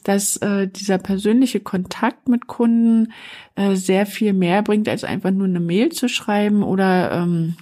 dass 0.03 0.37
äh, 0.37 0.67
dieser 0.67 0.97
persönliche 0.97 1.61
Kontakt 1.61 2.27
mit 2.27 2.47
Kunden 2.47 3.13
äh, 3.55 3.75
sehr 3.75 4.05
viel 4.05 4.33
mehr 4.33 4.61
bringt, 4.61 4.89
als 4.89 5.03
einfach 5.03 5.31
nur 5.31 5.47
eine 5.47 5.61
Mail 5.61 5.91
zu 5.91 6.09
schreiben 6.09 6.63
oder 6.63 7.11
ähm, 7.11 7.55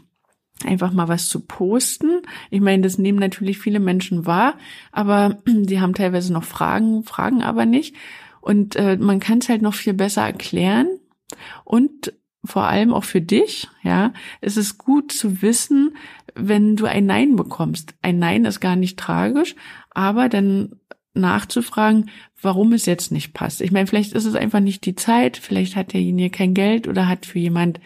einfach 0.66 0.92
mal 0.92 1.08
was 1.08 1.30
zu 1.30 1.42
posten. 1.42 2.22
Ich 2.50 2.62
meine, 2.62 2.84
das 2.84 2.98
nehmen 2.98 3.20
natürlich 3.20 3.60
viele 3.60 3.80
Menschen 3.80 4.26
wahr, 4.26 4.56
aber 4.92 5.38
die 5.48 5.80
haben 5.80 5.94
teilweise 5.94 6.34
noch 6.34 6.44
Fragen, 6.44 7.04
fragen 7.04 7.44
aber 7.44 7.66
nicht. 7.66 7.96
Und 8.42 8.76
äh, 8.76 8.98
man 8.98 9.20
kann 9.20 9.40
es 9.40 9.50
halt 9.50 9.62
noch 9.62 9.76
viel 9.76 9.94
besser 9.94 10.24
erklären 10.24 10.88
und 11.64 12.14
vor 12.44 12.64
allem 12.64 12.94
auch 12.94 13.04
für 13.04 13.22
dich, 13.22 13.68
ja, 13.84 14.14
es 14.42 14.58
ist 14.58 14.78
gut 14.78 15.12
zu 15.12 15.42
wissen, 15.42 15.96
wenn 16.34 16.76
du 16.76 16.86
ein 16.86 17.06
Nein 17.06 17.36
bekommst. 17.36 17.94
Ein 18.02 18.20
Nein 18.20 18.46
ist 18.46 18.60
gar 18.60 18.76
nicht 18.76 18.98
tragisch, 18.98 19.56
aber 19.92 20.28
dann 20.28 20.80
nachzufragen, 21.14 22.10
warum 22.42 22.74
es 22.74 22.86
jetzt 22.86 23.12
nicht 23.12 23.34
passt. 23.34 23.62
Ich 23.62 23.72
meine, 23.72 23.86
vielleicht 23.86 24.14
ist 24.14 24.26
es 24.26 24.36
einfach 24.36 24.62
nicht 24.62 24.86
die 24.86 24.96
Zeit, 24.96 25.38
vielleicht 25.38 25.76
hat 25.76 25.94
derjenige 25.94 26.30
kein 26.30 26.54
Geld 26.54 26.88
oder 26.88 27.08
hat 27.08 27.26
für 27.26 27.40
jemand 27.40 27.80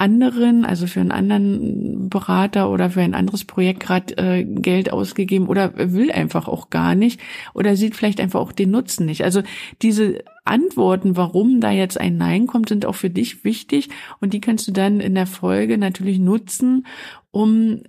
anderen, 0.00 0.64
also 0.64 0.86
für 0.86 1.00
einen 1.00 1.12
anderen 1.12 2.08
Berater 2.08 2.70
oder 2.70 2.90
für 2.90 3.02
ein 3.02 3.14
anderes 3.14 3.44
Projekt 3.44 3.80
gerade 3.80 4.16
äh, 4.16 4.44
Geld 4.44 4.92
ausgegeben 4.92 5.46
oder 5.46 5.72
will 5.76 6.10
einfach 6.10 6.48
auch 6.48 6.70
gar 6.70 6.94
nicht 6.94 7.20
oder 7.52 7.76
sieht 7.76 7.94
vielleicht 7.94 8.20
einfach 8.20 8.40
auch 8.40 8.52
den 8.52 8.70
Nutzen 8.70 9.04
nicht. 9.04 9.24
Also 9.24 9.42
diese 9.82 10.24
Antworten, 10.44 11.16
warum 11.16 11.60
da 11.60 11.70
jetzt 11.70 12.00
ein 12.00 12.16
Nein 12.16 12.46
kommt, 12.46 12.70
sind 12.70 12.86
auch 12.86 12.94
für 12.94 13.10
dich 13.10 13.44
wichtig 13.44 13.90
und 14.20 14.32
die 14.32 14.40
kannst 14.40 14.66
du 14.66 14.72
dann 14.72 15.00
in 15.00 15.14
der 15.14 15.26
Folge 15.26 15.76
natürlich 15.76 16.18
nutzen, 16.18 16.86
um 17.30 17.82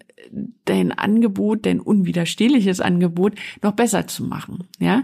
dein 0.65 0.91
Angebot, 0.91 1.65
dein 1.65 1.79
unwiderstehliches 1.79 2.81
Angebot 2.81 3.35
noch 3.61 3.71
besser 3.71 4.07
zu 4.07 4.25
machen, 4.25 4.67
ja. 4.79 5.03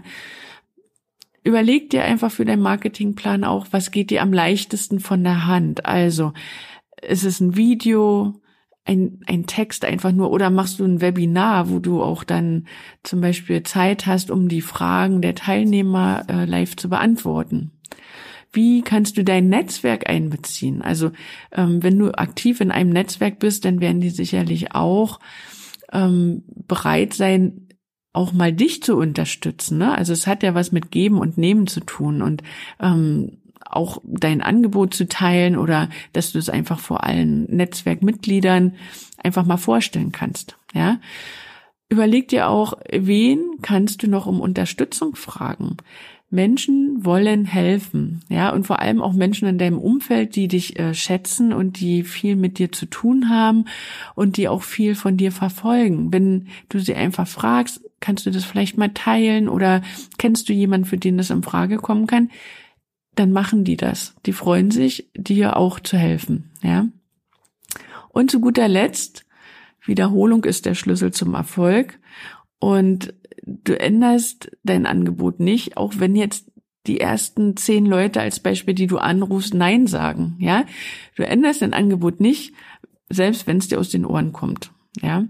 Überleg 1.42 1.88
dir 1.88 2.04
einfach 2.04 2.30
für 2.30 2.44
deinen 2.44 2.60
Marketingplan 2.60 3.44
auch, 3.44 3.68
was 3.70 3.90
geht 3.90 4.10
dir 4.10 4.20
am 4.20 4.34
leichtesten 4.34 5.00
von 5.00 5.24
der 5.24 5.46
Hand. 5.46 5.86
Also, 5.86 6.34
ist 7.02 7.24
es 7.24 7.40
ein 7.40 7.56
Video, 7.56 8.40
ein, 8.84 9.20
ein 9.26 9.46
Text 9.46 9.84
einfach 9.84 10.12
nur 10.12 10.30
oder 10.30 10.50
machst 10.50 10.80
du 10.80 10.84
ein 10.84 11.00
Webinar, 11.00 11.68
wo 11.68 11.78
du 11.78 12.02
auch 12.02 12.24
dann 12.24 12.66
zum 13.02 13.20
Beispiel 13.20 13.62
Zeit 13.62 14.06
hast, 14.06 14.30
um 14.30 14.48
die 14.48 14.62
Fragen 14.62 15.20
der 15.20 15.34
Teilnehmer 15.34 16.24
äh, 16.28 16.46
live 16.46 16.74
zu 16.76 16.88
beantworten? 16.88 17.72
Wie 18.50 18.80
kannst 18.80 19.18
du 19.18 19.24
dein 19.24 19.50
Netzwerk 19.50 20.08
einbeziehen? 20.08 20.80
Also 20.80 21.10
ähm, 21.52 21.82
wenn 21.82 21.98
du 21.98 22.12
aktiv 22.12 22.62
in 22.62 22.70
einem 22.70 22.90
Netzwerk 22.90 23.38
bist, 23.38 23.66
dann 23.66 23.80
werden 23.80 24.00
die 24.00 24.10
sicherlich 24.10 24.74
auch 24.74 25.20
ähm, 25.92 26.44
bereit 26.66 27.12
sein, 27.12 27.68
auch 28.14 28.32
mal 28.32 28.52
dich 28.52 28.82
zu 28.82 28.96
unterstützen. 28.96 29.78
Ne? 29.78 29.96
Also 29.96 30.14
es 30.14 30.26
hat 30.26 30.42
ja 30.42 30.54
was 30.54 30.72
mit 30.72 30.90
Geben 30.90 31.18
und 31.18 31.36
Nehmen 31.36 31.66
zu 31.66 31.80
tun. 31.80 32.22
Und 32.22 32.42
ähm, 32.80 33.38
auch 33.70 34.00
dein 34.04 34.42
Angebot 34.42 34.94
zu 34.94 35.08
teilen 35.08 35.56
oder 35.56 35.88
dass 36.12 36.32
du 36.32 36.38
es 36.38 36.48
einfach 36.48 36.78
vor 36.78 37.04
allen 37.04 37.44
Netzwerkmitgliedern 37.44 38.74
einfach 39.22 39.44
mal 39.44 39.56
vorstellen 39.56 40.12
kannst. 40.12 40.56
Ja. 40.74 40.98
Überleg 41.88 42.28
dir 42.28 42.48
auch, 42.48 42.74
wen 42.90 43.40
kannst 43.62 44.02
du 44.02 44.08
noch 44.08 44.26
um 44.26 44.40
Unterstützung 44.40 45.16
fragen? 45.16 45.78
Menschen 46.30 47.06
wollen 47.06 47.46
helfen, 47.46 48.20
ja, 48.28 48.50
und 48.50 48.66
vor 48.66 48.80
allem 48.80 49.00
auch 49.00 49.14
Menschen 49.14 49.48
in 49.48 49.56
deinem 49.56 49.78
Umfeld, 49.78 50.36
die 50.36 50.46
dich 50.46 50.78
äh, 50.78 50.92
schätzen 50.92 51.54
und 51.54 51.80
die 51.80 52.02
viel 52.02 52.36
mit 52.36 52.58
dir 52.58 52.70
zu 52.70 52.84
tun 52.84 53.30
haben 53.30 53.64
und 54.14 54.36
die 54.36 54.46
auch 54.46 54.62
viel 54.62 54.94
von 54.94 55.16
dir 55.16 55.32
verfolgen. 55.32 56.12
Wenn 56.12 56.48
du 56.68 56.80
sie 56.80 56.94
einfach 56.94 57.26
fragst, 57.26 57.80
kannst 58.00 58.26
du 58.26 58.30
das 58.30 58.44
vielleicht 58.44 58.76
mal 58.76 58.90
teilen 58.92 59.48
oder 59.48 59.80
kennst 60.18 60.50
du 60.50 60.52
jemanden, 60.52 60.86
für 60.86 60.98
den 60.98 61.16
das 61.16 61.30
in 61.30 61.42
Frage 61.42 61.78
kommen 61.78 62.06
kann? 62.06 62.30
Dann 63.18 63.32
machen 63.32 63.64
die 63.64 63.76
das. 63.76 64.14
Die 64.26 64.32
freuen 64.32 64.70
sich, 64.70 65.10
dir 65.16 65.56
auch 65.56 65.80
zu 65.80 65.96
helfen, 65.96 66.50
ja. 66.62 66.86
Und 68.10 68.30
zu 68.30 68.40
guter 68.40 68.68
Letzt, 68.68 69.26
Wiederholung 69.84 70.44
ist 70.44 70.66
der 70.66 70.74
Schlüssel 70.74 71.12
zum 71.12 71.34
Erfolg 71.34 71.98
und 72.58 73.14
du 73.44 73.78
änderst 73.78 74.50
dein 74.62 74.86
Angebot 74.86 75.40
nicht, 75.40 75.76
auch 75.76 75.94
wenn 75.98 76.16
jetzt 76.16 76.50
die 76.86 77.00
ersten 77.00 77.56
zehn 77.56 77.86
Leute 77.86 78.20
als 78.20 78.40
Beispiel, 78.40 78.74
die 78.74 78.86
du 78.86 78.98
anrufst, 78.98 79.54
Nein 79.54 79.86
sagen, 79.86 80.36
ja. 80.38 80.64
Du 81.16 81.26
änderst 81.26 81.62
dein 81.62 81.74
Angebot 81.74 82.20
nicht, 82.20 82.54
selbst 83.10 83.46
wenn 83.46 83.58
es 83.58 83.68
dir 83.68 83.78
aus 83.78 83.90
den 83.90 84.04
Ohren 84.04 84.32
kommt, 84.32 84.72
ja. 85.00 85.24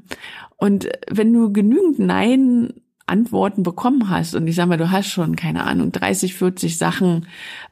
Und 0.57 0.89
wenn 1.11 1.33
du 1.33 1.53
genügend 1.53 1.99
Nein 1.99 2.75
Antworten 3.09 3.63
bekommen 3.63 4.11
hast. 4.11 4.35
Und 4.35 4.47
ich 4.47 4.57
sag 4.57 4.67
mal, 4.67 4.79
du 4.79 4.91
hast 4.91 5.09
schon, 5.09 5.37
keine 5.37 5.65
Ahnung, 5.65 5.93
30, 5.93 6.35
40 6.35 6.79
Sachen 6.79 7.27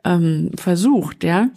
ähm, 0.05 0.51
versucht, 0.57 1.25
ja, 1.25 1.49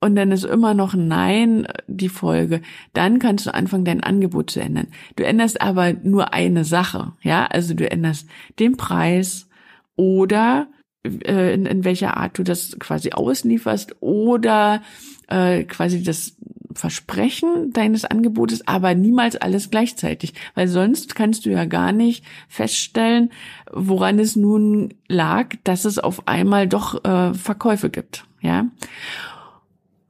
und 0.00 0.14
dann 0.14 0.30
ist 0.30 0.44
immer 0.44 0.74
noch 0.74 0.94
Nein 0.94 1.66
die 1.86 2.10
Folge, 2.10 2.60
dann 2.92 3.18
kannst 3.18 3.46
du 3.46 3.54
anfangen, 3.54 3.84
dein 3.84 4.02
Angebot 4.02 4.50
zu 4.50 4.60
ändern. 4.60 4.88
Du 5.16 5.24
änderst 5.24 5.60
aber 5.60 5.94
nur 5.94 6.34
eine 6.34 6.64
Sache, 6.64 7.12
ja, 7.22 7.46
also 7.46 7.74
du 7.74 7.90
änderst 7.90 8.28
den 8.58 8.76
Preis 8.76 9.48
oder 9.96 10.68
äh, 11.04 11.54
in, 11.54 11.66
in 11.66 11.84
welcher 11.84 12.16
Art 12.16 12.38
du 12.38 12.42
das 12.42 12.76
quasi 12.78 13.12
auslieferst 13.12 13.96
oder 14.00 14.82
äh, 15.28 15.64
quasi 15.64 16.02
das 16.02 16.36
Versprechen 16.76 17.72
deines 17.72 18.04
Angebotes, 18.04 18.66
aber 18.68 18.94
niemals 18.94 19.36
alles 19.36 19.70
gleichzeitig, 19.70 20.34
weil 20.54 20.68
sonst 20.68 21.14
kannst 21.14 21.46
du 21.46 21.50
ja 21.50 21.64
gar 21.64 21.92
nicht 21.92 22.24
feststellen, 22.48 23.30
woran 23.72 24.18
es 24.18 24.36
nun 24.36 24.94
lag, 25.08 25.54
dass 25.64 25.84
es 25.84 25.98
auf 25.98 26.28
einmal 26.28 26.68
doch 26.68 27.04
äh, 27.04 27.34
Verkäufe 27.34 27.90
gibt, 27.90 28.24
ja. 28.40 28.66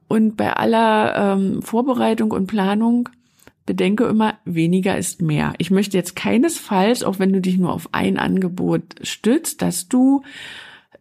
Und 0.07 0.37
bei 0.37 0.53
aller 0.53 1.33
ähm, 1.33 1.61
Vorbereitung 1.61 2.31
und 2.31 2.47
Planung 2.47 3.09
bedenke 3.65 4.05
immer, 4.05 4.35
weniger 4.45 4.97
ist 4.97 5.21
mehr. 5.21 5.53
Ich 5.57 5.71
möchte 5.71 5.97
jetzt 5.97 6.15
keinesfalls, 6.15 7.03
auch 7.03 7.19
wenn 7.19 7.33
du 7.33 7.41
dich 7.41 7.57
nur 7.57 7.73
auf 7.73 7.89
ein 7.91 8.17
Angebot 8.17 8.95
stützt, 9.01 9.61
dass 9.61 9.89
du 9.89 10.23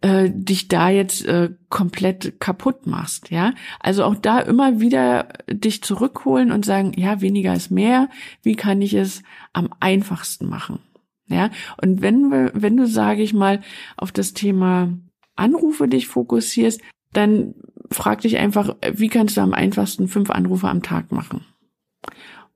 äh, 0.00 0.30
dich 0.30 0.68
da 0.68 0.88
jetzt 0.88 1.24
äh, 1.26 1.50
komplett 1.68 2.40
kaputt 2.40 2.86
machst, 2.86 3.30
ja. 3.30 3.54
Also 3.80 4.04
auch 4.04 4.14
da 4.14 4.40
immer 4.40 4.80
wieder 4.80 5.28
dich 5.50 5.82
zurückholen 5.82 6.52
und 6.52 6.64
sagen, 6.64 6.92
ja, 6.96 7.20
weniger 7.20 7.54
ist 7.54 7.70
mehr. 7.70 8.08
Wie 8.42 8.56
kann 8.56 8.82
ich 8.82 8.94
es 8.94 9.22
am 9.52 9.70
einfachsten 9.80 10.48
machen? 10.48 10.80
Ja. 11.28 11.50
Und 11.80 12.02
wenn 12.02 12.50
wenn 12.54 12.76
du, 12.76 12.86
sage 12.86 13.22
ich 13.22 13.34
mal, 13.34 13.60
auf 13.96 14.12
das 14.12 14.34
Thema 14.34 14.92
Anrufe 15.34 15.88
dich 15.88 16.06
fokussierst, 16.06 16.80
dann 17.12 17.54
frag 17.90 18.20
dich 18.22 18.36
einfach, 18.38 18.76
wie 18.92 19.08
kannst 19.08 19.36
du 19.36 19.40
am 19.40 19.54
einfachsten 19.54 20.08
fünf 20.08 20.30
Anrufe 20.30 20.68
am 20.68 20.82
Tag 20.82 21.12
machen? 21.12 21.44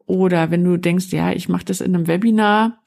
Oder 0.06 0.50
wenn 0.50 0.64
du 0.64 0.76
denkst, 0.76 1.12
ja, 1.12 1.32
ich 1.32 1.48
mache 1.48 1.64
das 1.64 1.80
in 1.80 1.94
einem 1.94 2.06
Webinar, 2.06 2.82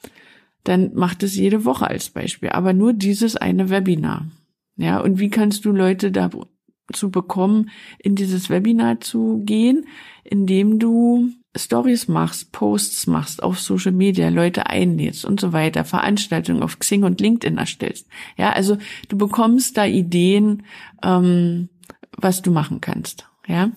dann 0.64 0.92
mach 0.94 1.16
das 1.16 1.36
jede 1.36 1.66
Woche 1.66 1.88
als 1.88 2.10
Beispiel, 2.10 2.50
aber 2.50 2.74
nur 2.74 2.94
dieses 2.94 3.36
eine 3.36 3.70
Webinar. 3.70 4.28
Ja, 4.76 5.00
und 5.00 5.20
wie 5.20 5.30
kannst 5.30 5.66
du 5.66 5.72
Leute 5.72 6.12
dazu 6.12 7.12
bekommen, 7.12 7.70
in 8.00 8.16
dieses 8.16 8.50
Webinar 8.50 9.02
zu 9.02 9.42
gehen, 9.46 9.86
indem 10.24 10.80
du 10.80 11.30
Stories 11.56 12.08
machst, 12.08 12.52
Posts 12.52 13.08
machst 13.08 13.44
auf 13.44 13.60
Social 13.60 13.92
Media, 13.92 14.30
Leute 14.30 14.68
einlädst 14.68 15.26
und 15.26 15.40
so 15.40 15.54
weiter, 15.54 15.86
Veranstaltungen 15.86 16.64
auf 16.64 16.80
Xing 16.80 17.04
und 17.04 17.22
LinkedIn 17.22 17.58
erstellst. 17.58 18.08
Ja, 18.38 18.52
also 18.52 18.78
du 19.10 19.18
bekommst 19.18 19.78
da 19.78 19.86
Ideen, 19.86 20.64
ähm, 21.04 21.70
was 22.18 22.42
du 22.42 22.52
machen 22.52 22.82
kannst. 22.82 23.28
Ja. 23.48 23.72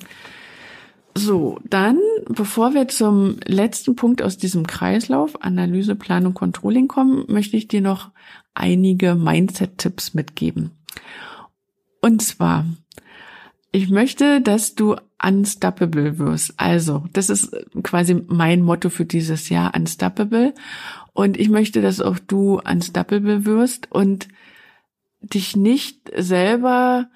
So, 1.14 1.58
dann, 1.64 1.98
bevor 2.28 2.74
wir 2.74 2.88
zum 2.88 3.36
letzten 3.46 3.96
Punkt 3.96 4.20
aus 4.22 4.36
diesem 4.36 4.66
Kreislauf, 4.66 5.42
Analyse, 5.42 5.94
Planung, 5.96 6.34
Controlling 6.34 6.88
kommen, 6.88 7.24
möchte 7.28 7.56
ich 7.56 7.68
dir 7.68 7.80
noch 7.80 8.10
einige 8.54 9.14
Mindset-Tipps 9.14 10.12
mitgeben. 10.12 10.72
Und 12.00 12.22
zwar, 12.22 12.66
ich 13.72 13.90
möchte, 13.90 14.40
dass 14.40 14.74
du 14.74 14.96
unstoppable 15.22 16.18
wirst. 16.18 16.54
Also, 16.56 17.04
das 17.12 17.30
ist 17.30 17.56
quasi 17.82 18.22
mein 18.28 18.62
Motto 18.62 18.90
für 18.90 19.04
dieses 19.04 19.48
Jahr, 19.48 19.74
unstoppable. 19.74 20.54
Und 21.12 21.38
ich 21.38 21.48
möchte, 21.48 21.80
dass 21.80 22.00
auch 22.00 22.18
du 22.18 22.60
unstoppable 22.60 23.44
wirst 23.44 23.90
und 23.90 24.28
dich 25.20 25.56
nicht 25.56 26.10
selber 26.14 27.08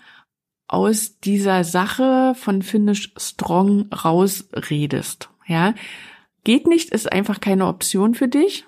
aus 0.66 1.18
dieser 1.18 1.64
Sache 1.64 2.34
von 2.36 2.62
Finish 2.62 3.12
Strong 3.16 3.92
rausredest. 3.92 5.30
Ja, 5.46 5.74
geht 6.44 6.66
nicht, 6.66 6.90
ist 6.90 7.10
einfach 7.10 7.40
keine 7.40 7.66
Option 7.66 8.14
für 8.14 8.28
dich. 8.28 8.66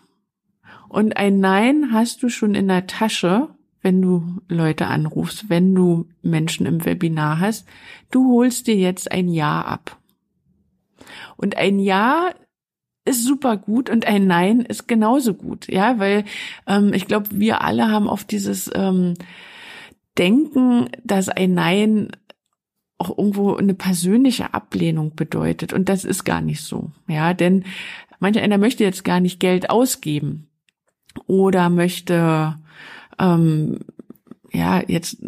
Und 0.89 1.17
ein 1.17 1.41
Nein 1.41 1.91
hast 1.93 2.23
du 2.23 2.29
schon 2.29 2.55
in 2.55 2.69
der 2.69 2.87
Tasche, 2.87 3.49
wenn 3.83 4.01
du 4.01 4.41
Leute 4.49 4.87
anrufst, 4.87 5.51
wenn 5.51 5.75
du 5.75 6.09
Menschen 6.23 6.67
im 6.67 6.85
Webinar 6.85 7.41
hast. 7.41 7.67
Du 8.11 8.33
holst 8.33 8.67
dir 8.67 8.77
jetzt 8.77 9.11
ein 9.11 9.29
Ja 9.29 9.63
ab. 9.63 9.99
Und 11.37 11.57
ein 11.57 11.79
Ja 11.79 12.31
ist 13.05 13.25
super 13.25 13.57
gut 13.57 13.91
und 13.91 14.07
ein 14.07 14.27
Nein 14.27 14.61
ist 14.61 14.87
genauso 14.87 15.35
gut, 15.35 15.69
ja, 15.69 15.99
weil 15.99 16.25
ähm, 16.67 16.93
ich 16.95 17.07
glaube, 17.07 17.29
wir 17.33 17.63
alle 17.63 17.89
haben 17.89 18.09
oft 18.09 18.31
dieses 18.31 18.71
ähm, 18.75 19.15
Denken, 20.19 20.89
dass 21.03 21.29
ein 21.29 21.55
Nein 21.55 22.13
auch 22.99 23.19
irgendwo 23.19 23.57
eine 23.57 23.75
persönliche 23.75 24.55
Ablehnung 24.55 25.17
bedeutet 25.17 25.73
und 25.73 25.89
das 25.89 26.05
ist 26.05 26.23
gar 26.23 26.41
nicht 26.41 26.61
so, 26.61 26.93
ja, 27.09 27.35
denn 27.35 27.65
manch 28.21 28.39
einer 28.39 28.59
möchte 28.59 28.85
jetzt 28.85 29.05
gar 29.05 29.19
nicht 29.19 29.41
Geld 29.41 29.69
ausgeben 29.69 30.47
oder 31.27 31.71
möchte 31.71 32.57
ähm, 33.19 33.81
ja 34.53 34.83
jetzt 34.87 35.19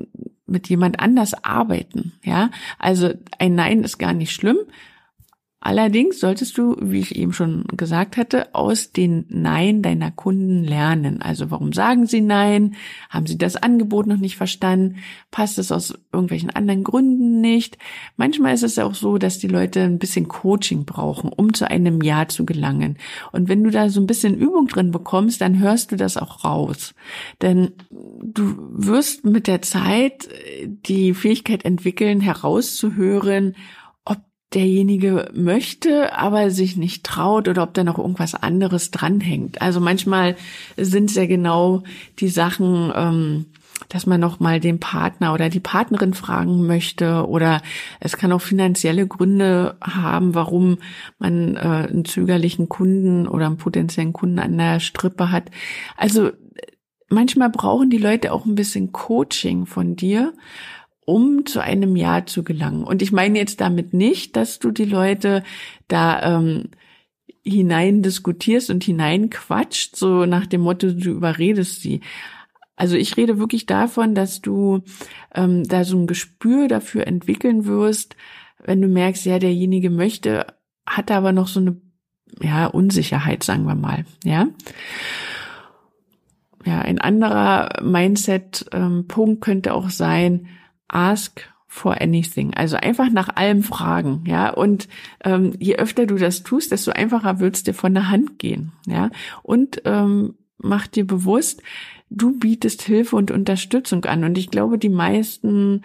mit 0.47 0.69
jemand 0.69 1.01
anders 1.01 1.35
arbeiten. 1.45 2.13
Ja, 2.23 2.51
also 2.79 3.13
ein 3.39 3.55
Nein 3.55 3.83
ist 3.83 3.99
gar 3.99 4.13
nicht 4.13 4.33
schlimm. 4.33 4.59
Allerdings 5.67 6.21
solltest 6.21 6.59
du, 6.59 6.77
wie 6.79 7.01
ich 7.01 7.17
eben 7.17 7.33
schon 7.33 7.65
gesagt 7.75 8.19
hatte, 8.19 8.55
aus 8.55 8.93
den 8.93 9.25
Nein 9.31 9.81
deiner 9.81 10.11
Kunden 10.11 10.63
lernen. 10.63 11.23
Also 11.23 11.51
warum 11.51 11.73
sagen 11.73 12.05
sie 12.05 12.21
Nein? 12.21 12.75
Haben 13.09 13.27
sie 13.27 13.39
das 13.39 13.57
Angebot 13.57 14.07
noch 14.07 14.19
nicht 14.19 14.37
verstanden? 14.37 14.97
Passt 15.31 15.59
es 15.59 15.73
aus 15.73 15.95
irgendwelchen 16.13 16.51
anderen 16.51 16.85
Gründen 16.85 17.41
nicht? 17.41 17.79
Manchmal 18.19 18.53
ist 18.53 18.63
es 18.63 18.79
auch 18.79 18.95
so, 18.95 19.17
dass 19.17 19.39
die 19.39 19.49
Leute 19.49 19.81
ein 19.81 19.99
bisschen 19.99 20.29
Coaching 20.29 20.85
brauchen, 20.85 21.31
um 21.31 21.55
zu 21.55 21.71
einem 21.71 22.03
Ja 22.03 22.29
zu 22.29 22.45
gelangen. 22.45 22.99
Und 23.33 23.49
wenn 23.49 23.65
du 23.65 23.71
da 23.71 23.89
so 23.89 24.03
ein 24.03 24.07
bisschen 24.07 24.37
Übung 24.37 24.67
drin 24.67 24.91
bekommst, 24.91 25.41
dann 25.41 25.61
hörst 25.61 25.93
du 25.93 25.97
das 25.97 26.19
auch 26.19 26.45
raus. 26.45 26.95
Denn 27.41 27.73
du 28.23 28.55
wirst 28.71 29.25
mit 29.25 29.47
der 29.47 29.63
Zeit 29.63 30.29
die 30.85 31.15
Fähigkeit 31.15 31.65
entwickeln, 31.65 32.21
herauszuhören, 32.21 33.55
derjenige 34.55 35.31
möchte, 35.35 36.17
aber 36.17 36.51
sich 36.51 36.77
nicht 36.77 37.05
traut 37.05 37.49
oder 37.49 37.63
ob 37.63 37.75
da 37.75 37.85
noch 37.85 37.99
irgendwas 37.99 38.35
anderes 38.35 38.91
dranhängt. 38.91 39.61
Also 39.61 39.81
manchmal 39.81 40.37
sind 40.77 41.11
es 41.11 41.17
ja 41.17 41.27
genau 41.27 41.83
die 42.21 42.29
Sachen, 42.29 42.93
ähm, 42.95 43.47
dass 43.89 44.07
man 44.07 44.21
noch 44.21 44.41
mal 44.41 44.61
den 44.61 44.81
Partner 44.81 45.35
oder 45.35 45.49
die 45.49 45.61
Partnerin 45.61 46.15
fragen 46.15 46.67
möchte 46.67 47.27
oder 47.29 47.61
es 48.01 48.17
kann 48.17 48.33
auch 48.33 48.41
finanzielle 48.41 49.07
Gründe 49.07 49.77
haben, 49.81 50.35
warum 50.35 50.79
man 51.19 51.57
äh, 51.57 51.61
einen 51.61 52.05
zögerlichen 52.05 52.69
Kunden 52.69 53.27
oder 53.27 53.47
einen 53.47 53.57
potenziellen 53.57 54.13
Kunden 54.13 54.39
an 54.39 54.57
der 54.57 54.81
Strippe 54.81 55.31
hat. 55.31 55.51
Also 55.97 56.31
manchmal 57.09 57.51
brauchen 57.51 57.91
die 57.91 57.99
Leute 57.99 58.33
auch 58.33 58.47
ein 58.47 58.55
bisschen 58.55 58.93
Coaching 58.93 59.67
von 59.67 59.97
dir 59.97 60.33
um 61.05 61.47
zu 61.47 61.61
einem 61.61 61.97
Ja 61.97 62.27
zu 62.27 62.43
gelangen. 62.45 62.85
Und 62.85 63.03
ich 63.03 63.13
meine 63.13 63.39
jetzt 63.39 63.61
damit 63.61 63.95
nicht, 63.95 64.37
dass 64.37 64.59
du 64.59 64.71
die 64.71 64.85
Leute 64.85 65.43
da 65.89 66.39
ähm, 66.39 66.71
hinein 67.43 68.03
diskutierst 68.03 68.71
und 68.71 68.83
hineinquatscht, 68.85 69.97
so 69.97 70.25
nach 70.27 70.47
dem 70.47 70.63
Motto, 70.63 70.91
du 70.93 71.11
überredest 71.11 71.83
sie. 71.83 72.01
Also 72.77 72.97
ich 72.97 73.17
rede 73.17 73.39
wirklich 73.39 73.67
davon, 73.67 74.15
dass 74.15 74.41
du 74.41 74.83
ähm, 75.35 75.65
da 75.65 75.85
so 75.85 75.99
ein 75.99 76.07
Gespür 76.07 76.69
dafür 76.69 77.07
entwickeln 77.07 77.67
wirst, 77.67 78.17
wenn 78.65 78.81
du 78.81 78.89
merkst, 78.89 79.27
ja, 79.27 79.39
derjenige 79.39 79.91
möchte, 79.91 80.47
hat 80.87 81.11
aber 81.11 81.33
noch 81.33 81.49
so 81.49 81.61
eine 81.61 81.77
ja, 82.41 82.67
Unsicherheit, 82.67 83.45
sagen 83.45 83.67
wir 83.67 83.75
mal, 83.75 84.05
ja. 84.25 84.49
Ja, 86.65 86.81
ein 86.81 86.99
anderer 86.99 87.83
Mindset-Punkt 87.83 89.37
ähm, 89.37 89.41
könnte 89.41 89.75
auch 89.75 89.91
sein, 89.91 90.47
ask 90.89 91.49
for 91.67 92.01
anything. 92.01 92.55
Also 92.55 92.77
einfach 92.77 93.11
nach 93.11 93.35
allem 93.35 93.63
fragen, 93.63 94.25
ja. 94.27 94.51
Und 94.51 94.89
ähm, 95.25 95.55
je 95.59 95.77
öfter 95.77 96.07
du 96.07 96.17
das 96.17 96.45
tust, 96.45 96.71
desto 96.71 96.93
einfacher 96.93 97.41
wird's 97.41 97.65
dir 97.65 97.75
von 97.75 97.95
der 97.95 98.11
Hand 98.11 98.39
gehen, 98.39 98.73
ja. 98.87 99.11
Und 99.43 99.83
ähm, 99.85 100.35
mach 100.59 100.87
dir 100.87 101.05
bewusst, 101.07 101.63
du 102.11 102.39
bietest 102.39 102.83
Hilfe 102.83 103.17
und 103.17 103.31
Unterstützung 103.31 104.05
an. 104.05 104.23
Und 104.25 104.39
ich 104.39 104.51
glaube, 104.51 104.79
die 104.79 104.89
meisten 104.89 105.83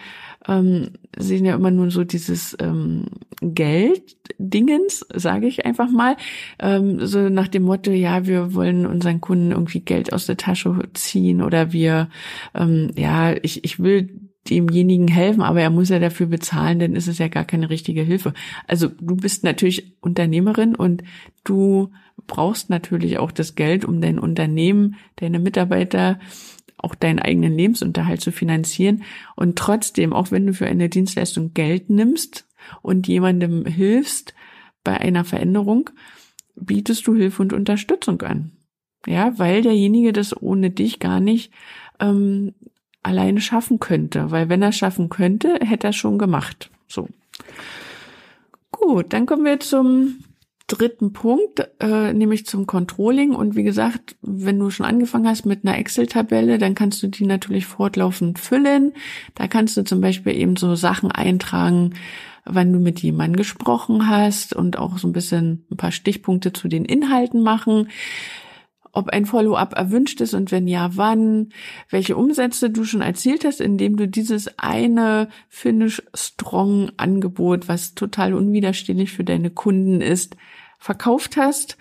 ähm, 0.47 0.91
sehen 1.17 1.45
ja 1.45 1.55
immer 1.55 1.71
nur 1.71 1.89
so 1.89 2.03
dieses 2.03 2.55
ähm, 2.59 3.05
Geld-Dingens, 3.41 5.07
sage 5.13 5.47
ich 5.47 5.65
einfach 5.65 5.89
mal, 5.89 6.17
ähm, 6.59 7.05
so 7.05 7.29
nach 7.29 7.47
dem 7.47 7.63
Motto, 7.63 7.91
ja, 7.91 8.27
wir 8.27 8.53
wollen 8.53 8.85
unseren 8.85 9.21
Kunden 9.21 9.51
irgendwie 9.51 9.79
Geld 9.79 10.13
aus 10.13 10.27
der 10.27 10.37
Tasche 10.37 10.77
ziehen 10.93 11.41
oder 11.41 11.71
wir, 11.71 12.09
ähm, 12.53 12.91
ja, 12.95 13.33
ich, 13.41 13.63
ich 13.63 13.79
will 13.79 14.28
demjenigen 14.47 15.07
helfen, 15.07 15.41
aber 15.41 15.61
er 15.61 15.69
muss 15.69 15.89
ja 15.89 15.99
dafür 15.99 16.27
bezahlen, 16.27 16.79
dann 16.79 16.95
ist 16.95 17.07
es 17.07 17.17
ja 17.17 17.27
gar 17.27 17.45
keine 17.45 17.69
richtige 17.69 18.01
Hilfe. 18.01 18.33
Also 18.67 18.87
du 18.87 19.15
bist 19.15 19.43
natürlich 19.43 19.93
Unternehmerin 20.01 20.75
und 20.75 21.03
du 21.43 21.91
brauchst 22.27 22.69
natürlich 22.69 23.17
auch 23.17 23.31
das 23.31 23.55
Geld, 23.55 23.85
um 23.85 24.01
dein 24.01 24.19
Unternehmen, 24.19 24.95
deine 25.17 25.39
Mitarbeiter, 25.39 26.19
auch 26.77 26.95
deinen 26.95 27.19
eigenen 27.19 27.53
Lebensunterhalt 27.53 28.21
zu 28.21 28.31
finanzieren. 28.31 29.03
Und 29.35 29.57
trotzdem, 29.57 30.13
auch 30.13 30.31
wenn 30.31 30.47
du 30.47 30.53
für 30.53 30.67
eine 30.67 30.89
Dienstleistung 30.89 31.53
Geld 31.53 31.89
nimmst 31.89 32.47
und 32.81 33.07
jemandem 33.07 33.65
hilfst 33.65 34.33
bei 34.83 34.97
einer 34.97 35.25
Veränderung, 35.25 35.89
bietest 36.55 37.05
du 37.07 37.15
Hilfe 37.15 37.41
und 37.41 37.53
Unterstützung 37.53 38.21
an. 38.21 38.51
Ja, 39.05 39.37
weil 39.37 39.61
derjenige 39.61 40.13
das 40.13 40.39
ohne 40.41 40.71
dich 40.71 40.99
gar 40.99 41.19
nicht 41.19 41.51
ähm, 41.99 42.53
alleine 43.09 43.41
schaffen 43.41 43.79
könnte, 43.79 44.31
weil 44.31 44.49
wenn 44.49 44.61
er 44.61 44.71
schaffen 44.71 45.09
könnte, 45.09 45.59
hätte 45.61 45.87
er 45.87 45.93
schon 45.93 46.17
gemacht. 46.17 46.69
So. 46.87 47.07
Gut, 48.71 49.13
dann 49.13 49.25
kommen 49.25 49.45
wir 49.45 49.59
zum 49.59 50.23
dritten 50.67 51.13
Punkt, 51.13 51.67
äh, 51.79 52.13
nämlich 52.13 52.45
zum 52.45 52.67
Controlling. 52.67 53.33
Und 53.35 53.55
wie 53.55 53.63
gesagt, 53.63 54.15
wenn 54.21 54.59
du 54.59 54.69
schon 54.69 54.85
angefangen 54.85 55.27
hast 55.27 55.45
mit 55.45 55.65
einer 55.65 55.77
Excel-Tabelle, 55.77 56.57
dann 56.57 56.75
kannst 56.75 57.01
du 57.03 57.07
die 57.07 57.25
natürlich 57.25 57.65
fortlaufend 57.65 58.39
füllen. 58.39 58.93
Da 59.35 59.47
kannst 59.47 59.75
du 59.75 59.83
zum 59.83 59.99
Beispiel 59.99 60.35
eben 60.35 60.55
so 60.55 60.75
Sachen 60.75 61.11
eintragen, 61.11 61.95
wann 62.45 62.71
du 62.71 62.79
mit 62.79 62.99
jemandem 63.01 63.37
gesprochen 63.37 64.07
hast 64.07 64.55
und 64.55 64.77
auch 64.77 64.97
so 64.97 65.07
ein 65.07 65.13
bisschen 65.13 65.65
ein 65.71 65.77
paar 65.77 65.91
Stichpunkte 65.91 66.53
zu 66.53 66.67
den 66.67 66.85
Inhalten 66.85 67.41
machen. 67.41 67.89
Ob 68.91 69.09
ein 69.09 69.25
Follow-up 69.25 69.73
erwünscht 69.75 70.21
ist 70.21 70.33
und 70.33 70.51
wenn 70.51 70.67
ja, 70.67 70.91
wann, 70.95 71.49
welche 71.89 72.17
Umsätze 72.17 72.69
du 72.69 72.83
schon 72.83 73.01
erzielt 73.01 73.45
hast, 73.45 73.61
indem 73.61 73.97
du 73.97 74.07
dieses 74.07 74.57
eine 74.57 75.29
Finish 75.47 76.01
Strong 76.13 76.91
Angebot, 76.97 77.67
was 77.67 77.95
total 77.95 78.33
unwiderstehlich 78.33 79.11
für 79.11 79.23
deine 79.23 79.49
Kunden 79.49 80.01
ist, 80.01 80.35
verkauft 80.79 81.37
hast, 81.37 81.77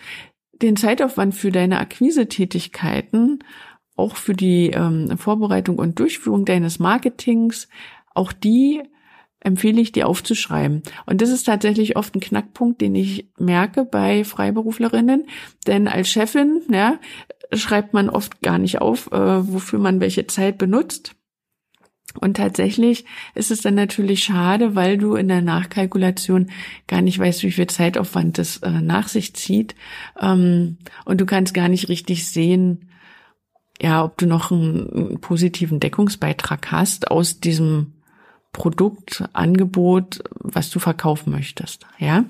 den 0.61 0.77
Zeitaufwand 0.77 1.35
für 1.35 1.53
deine 1.53 1.79
Akquise-Tätigkeiten, 1.79 3.40
auch 3.97 4.16
für 4.16 4.35
die 4.35 4.71
ähm, 4.71 5.16
Vorbereitung 5.18 5.79
und 5.79 5.99
Durchführung 5.99 6.44
deines 6.44 6.79
Marketings, 6.79 7.68
auch 8.14 8.33
die 8.33 8.83
empfehle 9.40 9.81
ich 9.81 9.92
dir 9.92 10.09
aufzuschreiben. 10.09 10.83
Und 11.07 11.20
das 11.20 11.31
ist 11.31 11.44
tatsächlich 11.44 11.96
oft 11.96 12.14
ein 12.14 12.20
Knackpunkt, 12.20 12.81
den 12.81 12.94
ich 12.94 13.29
merke 13.38 13.85
bei 13.85 14.24
Freiberuflerinnen. 14.24 15.27
Denn 15.66 15.88
als 15.88 16.09
Chefin 16.09 16.62
ja, 16.70 16.98
schreibt 17.53 17.94
man 17.94 18.11
oft 18.11 18.42
gar 18.42 18.59
nicht 18.59 18.81
auf, 18.81 19.12
äh, 19.12 19.53
wofür 19.53 19.79
man 19.79 20.01
welche 20.01 20.27
Zeit 20.27 20.59
benutzt. 20.59 21.14
Und 22.20 22.38
tatsächlich 22.38 23.05
ist 23.35 23.51
es 23.51 23.61
dann 23.61 23.74
natürlich 23.74 24.24
schade, 24.24 24.74
weil 24.74 24.98
du 24.98 25.14
in 25.14 25.29
der 25.29 25.42
Nachkalkulation 25.42 26.51
gar 26.87 27.03
nicht 27.03 27.18
weißt, 27.18 27.42
wie 27.42 27.53
viel 27.53 27.66
Zeitaufwand 27.66 28.38
das 28.38 28.57
äh, 28.59 28.70
nach 28.70 29.09
sich 29.09 29.35
zieht. 29.35 29.74
Ähm, 30.20 30.79
und 31.05 31.20
du 31.20 31.27
kannst 31.27 31.55
gar 31.55 31.68
nicht 31.68 31.88
richtig 31.88 32.29
sehen, 32.29 32.90
ja, 33.81 34.03
ob 34.03 34.18
du 34.18 34.27
noch 34.27 34.51
einen, 34.51 34.90
einen 34.90 35.20
positiven 35.20 35.79
Deckungsbeitrag 35.79 36.72
hast 36.72 37.11
aus 37.11 37.40
diesem 37.40 37.92
Produkt, 38.52 39.24
Angebot, 39.32 40.22
was 40.34 40.70
du 40.70 40.78
verkaufen 40.78 41.30
möchtest. 41.30 41.87
Ja. 41.98 42.24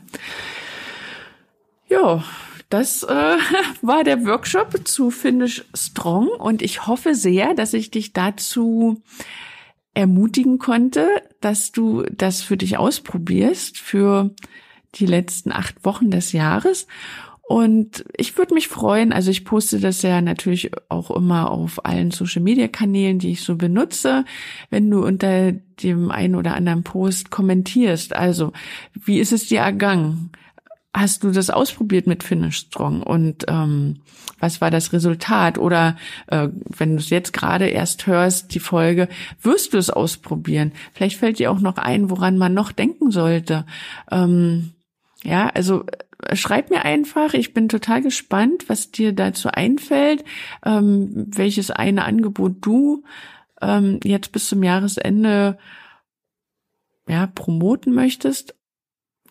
Ja, 1.88 2.22
das 2.68 3.02
äh, 3.02 3.09
war 3.83 4.04
der 4.04 4.24
Workshop 4.26 4.87
zu 4.87 5.11
Finish 5.11 5.64
Strong 5.74 6.28
und 6.28 6.62
ich 6.62 6.87
hoffe 6.87 7.14
sehr, 7.14 7.54
dass 7.54 7.72
ich 7.72 7.90
dich 7.90 8.12
dazu 8.12 9.02
ermutigen 9.94 10.59
konnte, 10.59 11.09
dass 11.40 11.72
du 11.72 12.04
das 12.12 12.42
für 12.42 12.57
dich 12.57 12.76
ausprobierst 12.76 13.78
für 13.78 14.31
die 14.94 15.07
letzten 15.07 15.50
acht 15.52 15.85
Wochen 15.85 16.11
des 16.11 16.33
Jahres 16.33 16.87
und 17.48 18.04
ich 18.14 18.37
würde 18.37 18.52
mich 18.52 18.68
freuen, 18.68 19.11
also 19.11 19.30
ich 19.30 19.46
poste 19.46 19.80
das 19.80 20.02
ja 20.02 20.20
natürlich 20.20 20.70
auch 20.90 21.11
immer 21.11 21.50
auf 21.50 21.87
allen 21.87 22.11
Social-Media-Kanälen, 22.11 23.18
die 23.18 23.30
ich 23.30 23.40
so 23.40 23.56
benutze, 23.56 24.26
wenn 24.68 24.90
du 24.90 25.02
unter 25.02 25.52
dem 25.52 26.11
einen 26.11 26.34
oder 26.34 26.54
anderen 26.54 26.82
Post 26.82 27.30
kommentierst. 27.30 28.14
Also, 28.14 28.52
wie 28.92 29.18
ist 29.18 29.32
es 29.32 29.48
dir 29.48 29.61
ergangen? 29.61 30.30
Hast 30.92 31.24
du 31.24 31.30
das 31.30 31.48
ausprobiert 31.48 32.06
mit 32.06 32.22
Finish 32.22 32.58
Strong 32.58 33.02
und 33.02 33.46
ähm, 33.48 34.00
was 34.38 34.61
war 34.61 34.70
das 34.70 34.92
Resultat? 34.92 35.56
Oder 35.56 35.96
äh, 36.26 36.48
wenn 36.66 36.96
du 36.96 36.98
es 36.98 37.08
jetzt 37.08 37.32
gerade 37.32 37.68
erst 37.68 38.06
hörst, 38.06 38.54
die 38.54 38.61
Folge, 38.61 39.08
wirst 39.40 39.72
du 39.72 39.78
es 39.78 39.88
ausprobieren? 39.88 40.72
Vielleicht 40.92 41.16
fällt 41.16 41.38
dir 41.38 41.50
auch 41.50 41.61
noch 41.61 41.78
ein, 41.78 42.11
woran 42.11 42.37
man 42.37 42.52
noch 42.52 42.72
denken 42.72 43.11
sollte. 43.11 43.64
Ähm, 44.11 44.72
ja, 45.24 45.48
also 45.48 45.84
schreib 46.33 46.70
mir 46.70 46.85
einfach. 46.85 47.35
Ich 47.35 47.54
bin 47.54 47.68
total 47.68 48.02
gespannt, 48.02 48.68
was 48.68 48.90
dir 48.90 49.12
dazu 49.12 49.48
einfällt, 49.48 50.24
ähm, 50.64 51.26
welches 51.28 51.70
eine 51.70 52.04
Angebot 52.04 52.57
du 52.61 53.04
ähm, 53.61 54.00
jetzt 54.04 54.33
bis 54.33 54.48
zum 54.48 54.62
Jahresende 54.62 55.59
ja 57.09 57.26
promoten 57.26 57.94
möchtest. 57.94 58.54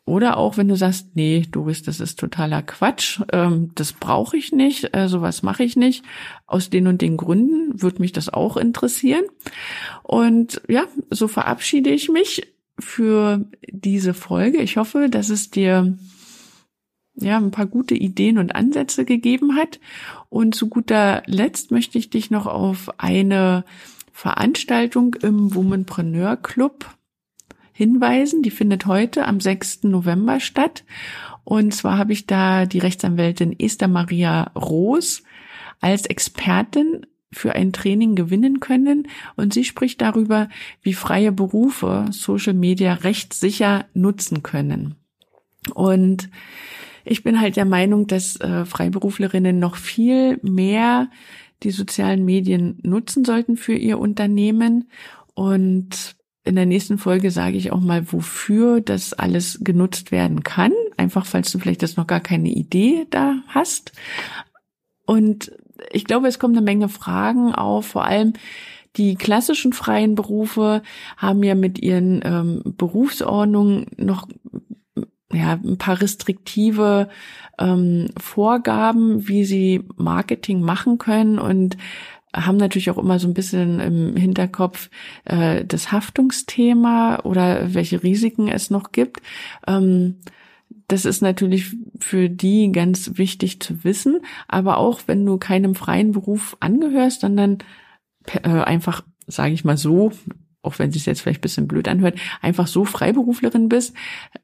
Oder 0.06 0.38
auch 0.38 0.56
wenn 0.56 0.70
du 0.70 0.78
sagst, 0.78 1.18
nee, 1.18 1.46
Doris, 1.52 1.84
das 1.84 2.00
ist 2.00 2.18
totaler 2.18 2.62
Quatsch, 2.62 3.20
ähm, 3.34 3.72
das 3.76 3.92
brauche 3.92 4.38
ich 4.38 4.54
nicht, 4.54 4.96
äh, 4.96 5.10
sowas 5.10 5.44
mache 5.44 5.66
ich 5.66 5.76
nicht. 5.76 6.06
Aus 6.46 6.70
den 6.70 6.88
und 6.88 7.02
den 7.02 7.18
Gründen 7.18 7.82
würde 7.82 8.02
mich 8.02 8.14
das 8.14 8.30
auch 8.30 8.56
interessieren. 8.56 9.26
Und 10.04 10.62
ja, 10.70 10.86
so 11.10 11.28
verabschiede 11.28 11.90
ich 11.90 12.08
mich 12.08 12.54
für 12.80 13.46
diese 13.70 14.14
Folge. 14.14 14.60
Ich 14.60 14.78
hoffe, 14.78 15.10
dass 15.10 15.30
es 15.30 15.52
dir 15.52 15.98
ja, 17.20 17.38
ein 17.38 17.52
paar 17.52 17.66
gute 17.66 17.96
Ideen 17.96 18.38
und 18.38 18.56
Ansätze 18.56 19.06
gegeben 19.06 19.56
hat. 19.56 19.80
Und 20.30 20.56
zu 20.56 20.70
guter 20.70 21.24
Letzt 21.26 21.72
möchte 21.72 21.98
ich 21.98 22.10
dich 22.10 22.32
noch 22.32 22.46
auf 22.46 23.00
eine 23.00 23.66
Veranstaltung 24.12 25.16
im 25.16 25.54
Womanpreneur 25.54 26.38
Club 26.38 26.86
hinweisen. 27.74 28.42
Die 28.42 28.52
findet 28.52 28.86
heute 28.86 29.26
am 29.26 29.40
6. 29.40 29.84
November 29.84 30.40
statt. 30.40 30.84
Und 31.44 31.74
zwar 31.74 31.98
habe 31.98 32.14
ich 32.14 32.28
da 32.28 32.66
die 32.66 32.80
Rechtsanwältin 32.80 33.58
Esther 33.58 33.88
Maria 33.88 34.52
Roos 34.56 35.24
als 35.80 36.06
Expertin 36.06 37.06
für 37.32 37.54
ein 37.54 37.74
Training 37.74 38.16
gewinnen 38.16 38.60
können. 38.60 39.08
Und 39.36 39.54
sie 39.54 39.64
spricht 39.64 40.02
darüber, 40.02 40.50
wie 40.82 40.94
freie 40.94 41.32
Berufe 41.32 42.06
Social 42.12 42.54
Media 42.54 42.94
rechtssicher 42.94 43.86
nutzen 43.94 44.44
können. 44.44 44.96
Und 45.74 46.30
ich 47.10 47.24
bin 47.24 47.40
halt 47.40 47.56
der 47.56 47.66
Meinung, 47.66 48.08
dass 48.08 48.40
äh, 48.40 48.66
Freiberuflerinnen 48.66 49.60
noch 49.60 49.76
viel 49.76 50.40
mehr 50.42 51.10
die 51.64 51.72
sozialen 51.72 52.24
Medien 52.26 52.80
nutzen 52.84 53.26
sollten 53.26 53.58
für 53.58 53.74
ihr 53.74 54.00
Unternehmen. 54.00 54.90
Und 55.34 56.16
in 56.44 56.56
der 56.56 56.66
nächsten 56.66 56.98
Folge 56.98 57.32
sage 57.32 57.58
ich 57.58 57.72
auch 57.72 57.82
mal, 57.82 58.12
wofür 58.12 58.82
das 58.82 59.14
alles 59.14 59.60
genutzt 59.62 60.12
werden 60.12 60.44
kann. 60.44 60.72
Einfach, 60.96 61.26
falls 61.26 61.52
du 61.52 61.60
vielleicht 61.60 61.84
das 61.84 61.98
noch 61.98 62.08
gar 62.08 62.22
keine 62.22 62.50
Idee 62.50 63.06
da 63.10 63.36
hast. 63.48 63.92
Und 65.06 65.52
ich 65.92 66.06
glaube, 66.06 66.28
es 66.28 66.40
kommen 66.40 66.56
eine 66.56 66.66
Menge 66.66 66.90
Fragen 66.90 67.54
auf, 67.54 67.88
vor 67.88 68.06
allem 68.06 68.34
die 68.98 69.16
klassischen 69.16 69.74
freien 69.74 70.16
Berufe 70.16 70.82
haben 71.18 71.44
ja 71.44 71.54
mit 71.54 71.80
ihren 71.80 72.22
ähm, 72.24 72.62
Berufsordnungen 72.66 73.86
noch 73.98 74.28
ja, 75.34 75.54
ein 75.54 75.78
paar 75.78 76.02
restriktive 76.02 77.10
ähm, 77.60 78.08
Vorgaben, 78.18 79.28
wie 79.28 79.44
sie 79.44 79.84
Marketing 79.96 80.62
machen 80.62 80.98
können 80.98 81.40
und 81.40 81.78
haben 82.36 82.58
natürlich 82.58 82.90
auch 82.92 82.98
immer 82.98 83.20
so 83.20 83.28
ein 83.28 83.34
bisschen 83.34 83.80
im 83.80 84.16
Hinterkopf 84.16 84.90
äh, 85.26 85.66
das 85.66 85.92
Haftungsthema 85.92 87.20
oder 87.24 87.74
welche 87.74 88.04
Risiken 88.04 88.48
es 88.48 88.70
noch 88.70 88.92
gibt. 88.92 89.22
Ähm, 89.66 90.18
das 90.88 91.06
ist 91.06 91.22
natürlich 91.22 91.76
für 92.00 92.30
die 92.30 92.72
ganz 92.72 93.18
wichtig 93.18 93.60
zu 93.60 93.84
wissen, 93.84 94.22
aber 94.48 94.78
auch 94.78 95.02
wenn 95.08 95.26
du 95.26 95.38
keinem 95.38 95.76
freien 95.76 96.12
Beruf 96.12 96.56
angehörst, 96.60 97.22
sondern 97.22 97.58
äh, 98.26 98.48
einfach, 98.48 99.04
sage 99.26 99.54
ich 99.54 99.66
mal 99.66 99.78
so, 99.78 100.12
auch 100.62 100.80
wenn 100.80 100.90
es 100.90 101.06
jetzt 101.06 101.22
vielleicht 101.22 101.40
ein 101.40 101.42
bisschen 101.42 101.68
blöd 101.68 101.88
anhört, 101.88 102.20
einfach 102.42 102.68
so 102.68 102.86
Freiberuflerin 102.86 103.70
bist, 103.70 103.96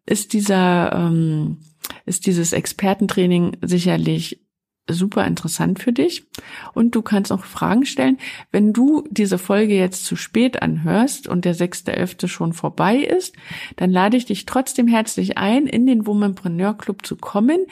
ist 0.06 0.34
dieser, 0.34 0.94
ähm, 0.94 1.58
ist 2.06 2.26
dieses 2.26 2.54
Expertentraining 2.54 3.58
sicherlich 3.62 4.42
super 4.90 5.26
interessant 5.26 5.80
für 5.80 5.94
dich 5.94 6.26
und 6.74 6.94
du 6.94 7.02
kannst 7.02 7.32
auch 7.32 7.46
Fragen 7.46 7.86
stellen. 7.86 8.18
Wenn 8.52 8.74
du 8.74 9.08
diese 9.10 9.38
Folge 9.38 9.76
jetzt 9.76 10.06
zu 10.06 10.18
spät 10.18 10.62
anhörst 10.62 11.28
und 11.28 11.46
der 11.46 11.56
6.11. 11.56 12.28
schon 12.28 12.52
vorbei 12.52 12.98
ist, 12.98 13.34
dann 13.78 13.92
lade 13.92 14.18
ich 14.18 14.26
dich 14.26 14.46
trotzdem 14.46 14.88
herzlich 14.88 15.38
ein, 15.38 15.68
in 15.68 15.88
den 15.88 16.06
Womanpreneur 16.06 16.78
Club 16.78 17.06
zu 17.06 17.16
kommen, 17.16 17.66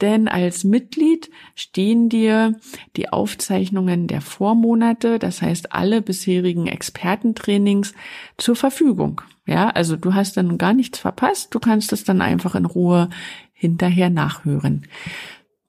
denn 0.00 0.28
als 0.28 0.62
Mitglied 0.62 1.30
stehen 1.56 2.08
dir 2.08 2.56
die 2.96 3.08
Aufzeichnungen 3.08 4.06
der 4.06 4.20
Vormonate, 4.20 5.18
das 5.18 5.42
heißt 5.42 5.72
alle 5.72 6.00
bisherigen 6.00 6.68
Expertentrainings 6.68 7.92
zur 8.36 8.54
Verfügung. 8.54 9.20
Ja, 9.46 9.70
also 9.70 9.96
du 9.96 10.14
hast 10.14 10.36
dann 10.36 10.58
gar 10.58 10.72
nichts 10.72 11.00
verpasst, 11.00 11.52
du 11.54 11.58
kannst 11.58 11.92
es 11.92 12.04
dann 12.04 12.20
einfach 12.20 12.54
in 12.54 12.66
Ruhe 12.66 13.10
hinterher 13.52 14.10
nachhören. 14.10 14.86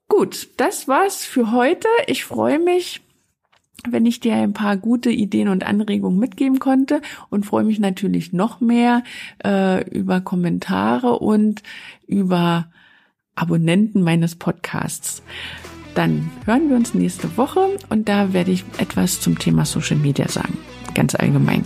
Gut, 0.08 0.48
das 0.58 0.86
war's 0.86 1.24
für 1.24 1.50
heute. 1.52 1.88
Ich 2.06 2.24
freue 2.24 2.58
mich, 2.58 3.00
wenn 3.88 4.06
ich 4.06 4.20
dir 4.20 4.34
ein 4.34 4.52
paar 4.52 4.76
gute 4.76 5.10
Ideen 5.10 5.48
und 5.48 5.64
Anregungen 5.64 6.18
mitgeben 6.18 6.58
konnte 6.58 7.00
und 7.30 7.46
freue 7.46 7.64
mich 7.64 7.78
natürlich 7.78 8.32
noch 8.32 8.60
mehr 8.60 9.02
äh, 9.44 9.86
über 9.90 10.20
Kommentare 10.20 11.18
und 11.18 11.62
über 12.06 12.68
Abonnenten 13.34 14.02
meines 14.02 14.36
Podcasts. 14.36 15.22
Dann 15.94 16.30
hören 16.44 16.68
wir 16.68 16.76
uns 16.76 16.94
nächste 16.94 17.36
Woche 17.36 17.78
und 17.88 18.08
da 18.08 18.32
werde 18.32 18.50
ich 18.50 18.64
etwas 18.78 19.20
zum 19.20 19.38
Thema 19.38 19.64
Social 19.64 19.96
Media 19.96 20.28
sagen, 20.28 20.58
ganz 20.94 21.14
allgemein. 21.14 21.64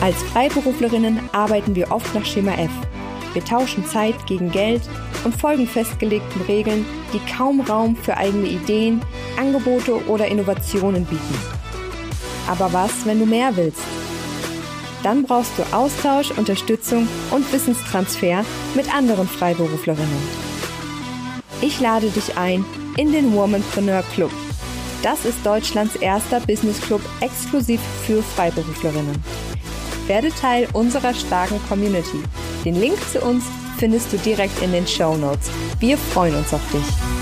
Als 0.00 0.22
Freiberuflerinnen 0.24 1.18
arbeiten 1.32 1.74
wir 1.74 1.90
oft 1.90 2.14
nach 2.14 2.24
Schema 2.24 2.52
F 2.52 2.70
wir 3.36 3.44
tauschen 3.44 3.84
Zeit 3.84 4.14
gegen 4.26 4.50
Geld 4.50 4.80
und 5.22 5.38
folgen 5.38 5.66
festgelegten 5.66 6.40
Regeln, 6.48 6.86
die 7.12 7.20
kaum 7.30 7.60
Raum 7.60 7.94
für 7.94 8.16
eigene 8.16 8.48
Ideen, 8.48 9.02
Angebote 9.38 10.06
oder 10.06 10.26
Innovationen 10.26 11.04
bieten. 11.04 11.34
Aber 12.48 12.72
was, 12.72 13.04
wenn 13.04 13.18
du 13.18 13.26
mehr 13.26 13.54
willst? 13.54 13.82
Dann 15.02 15.24
brauchst 15.24 15.52
du 15.58 15.76
Austausch, 15.76 16.30
Unterstützung 16.30 17.06
und 17.30 17.52
Wissenstransfer 17.52 18.42
mit 18.74 18.92
anderen 18.94 19.28
Freiberuflerinnen. 19.28 20.46
Ich 21.60 21.78
lade 21.78 22.08
dich 22.08 22.38
ein 22.38 22.64
in 22.96 23.12
den 23.12 23.34
Womanpreneur 23.34 24.02
Club. 24.14 24.32
Das 25.02 25.26
ist 25.26 25.44
Deutschlands 25.44 25.94
erster 25.96 26.40
Business 26.40 26.80
Club 26.80 27.02
exklusiv 27.20 27.82
für 28.06 28.22
Freiberuflerinnen. 28.22 29.22
Werde 30.06 30.30
Teil 30.30 30.68
unserer 30.72 31.12
starken 31.12 31.60
Community. 31.68 32.22
Den 32.66 32.80
Link 32.80 32.98
zu 33.12 33.20
uns 33.20 33.44
findest 33.78 34.12
du 34.12 34.16
direkt 34.16 34.60
in 34.60 34.72
den 34.72 34.88
Show 34.88 35.16
Notes. 35.16 35.52
Wir 35.78 35.96
freuen 35.96 36.34
uns 36.34 36.52
auf 36.52 36.60
dich. 36.72 37.15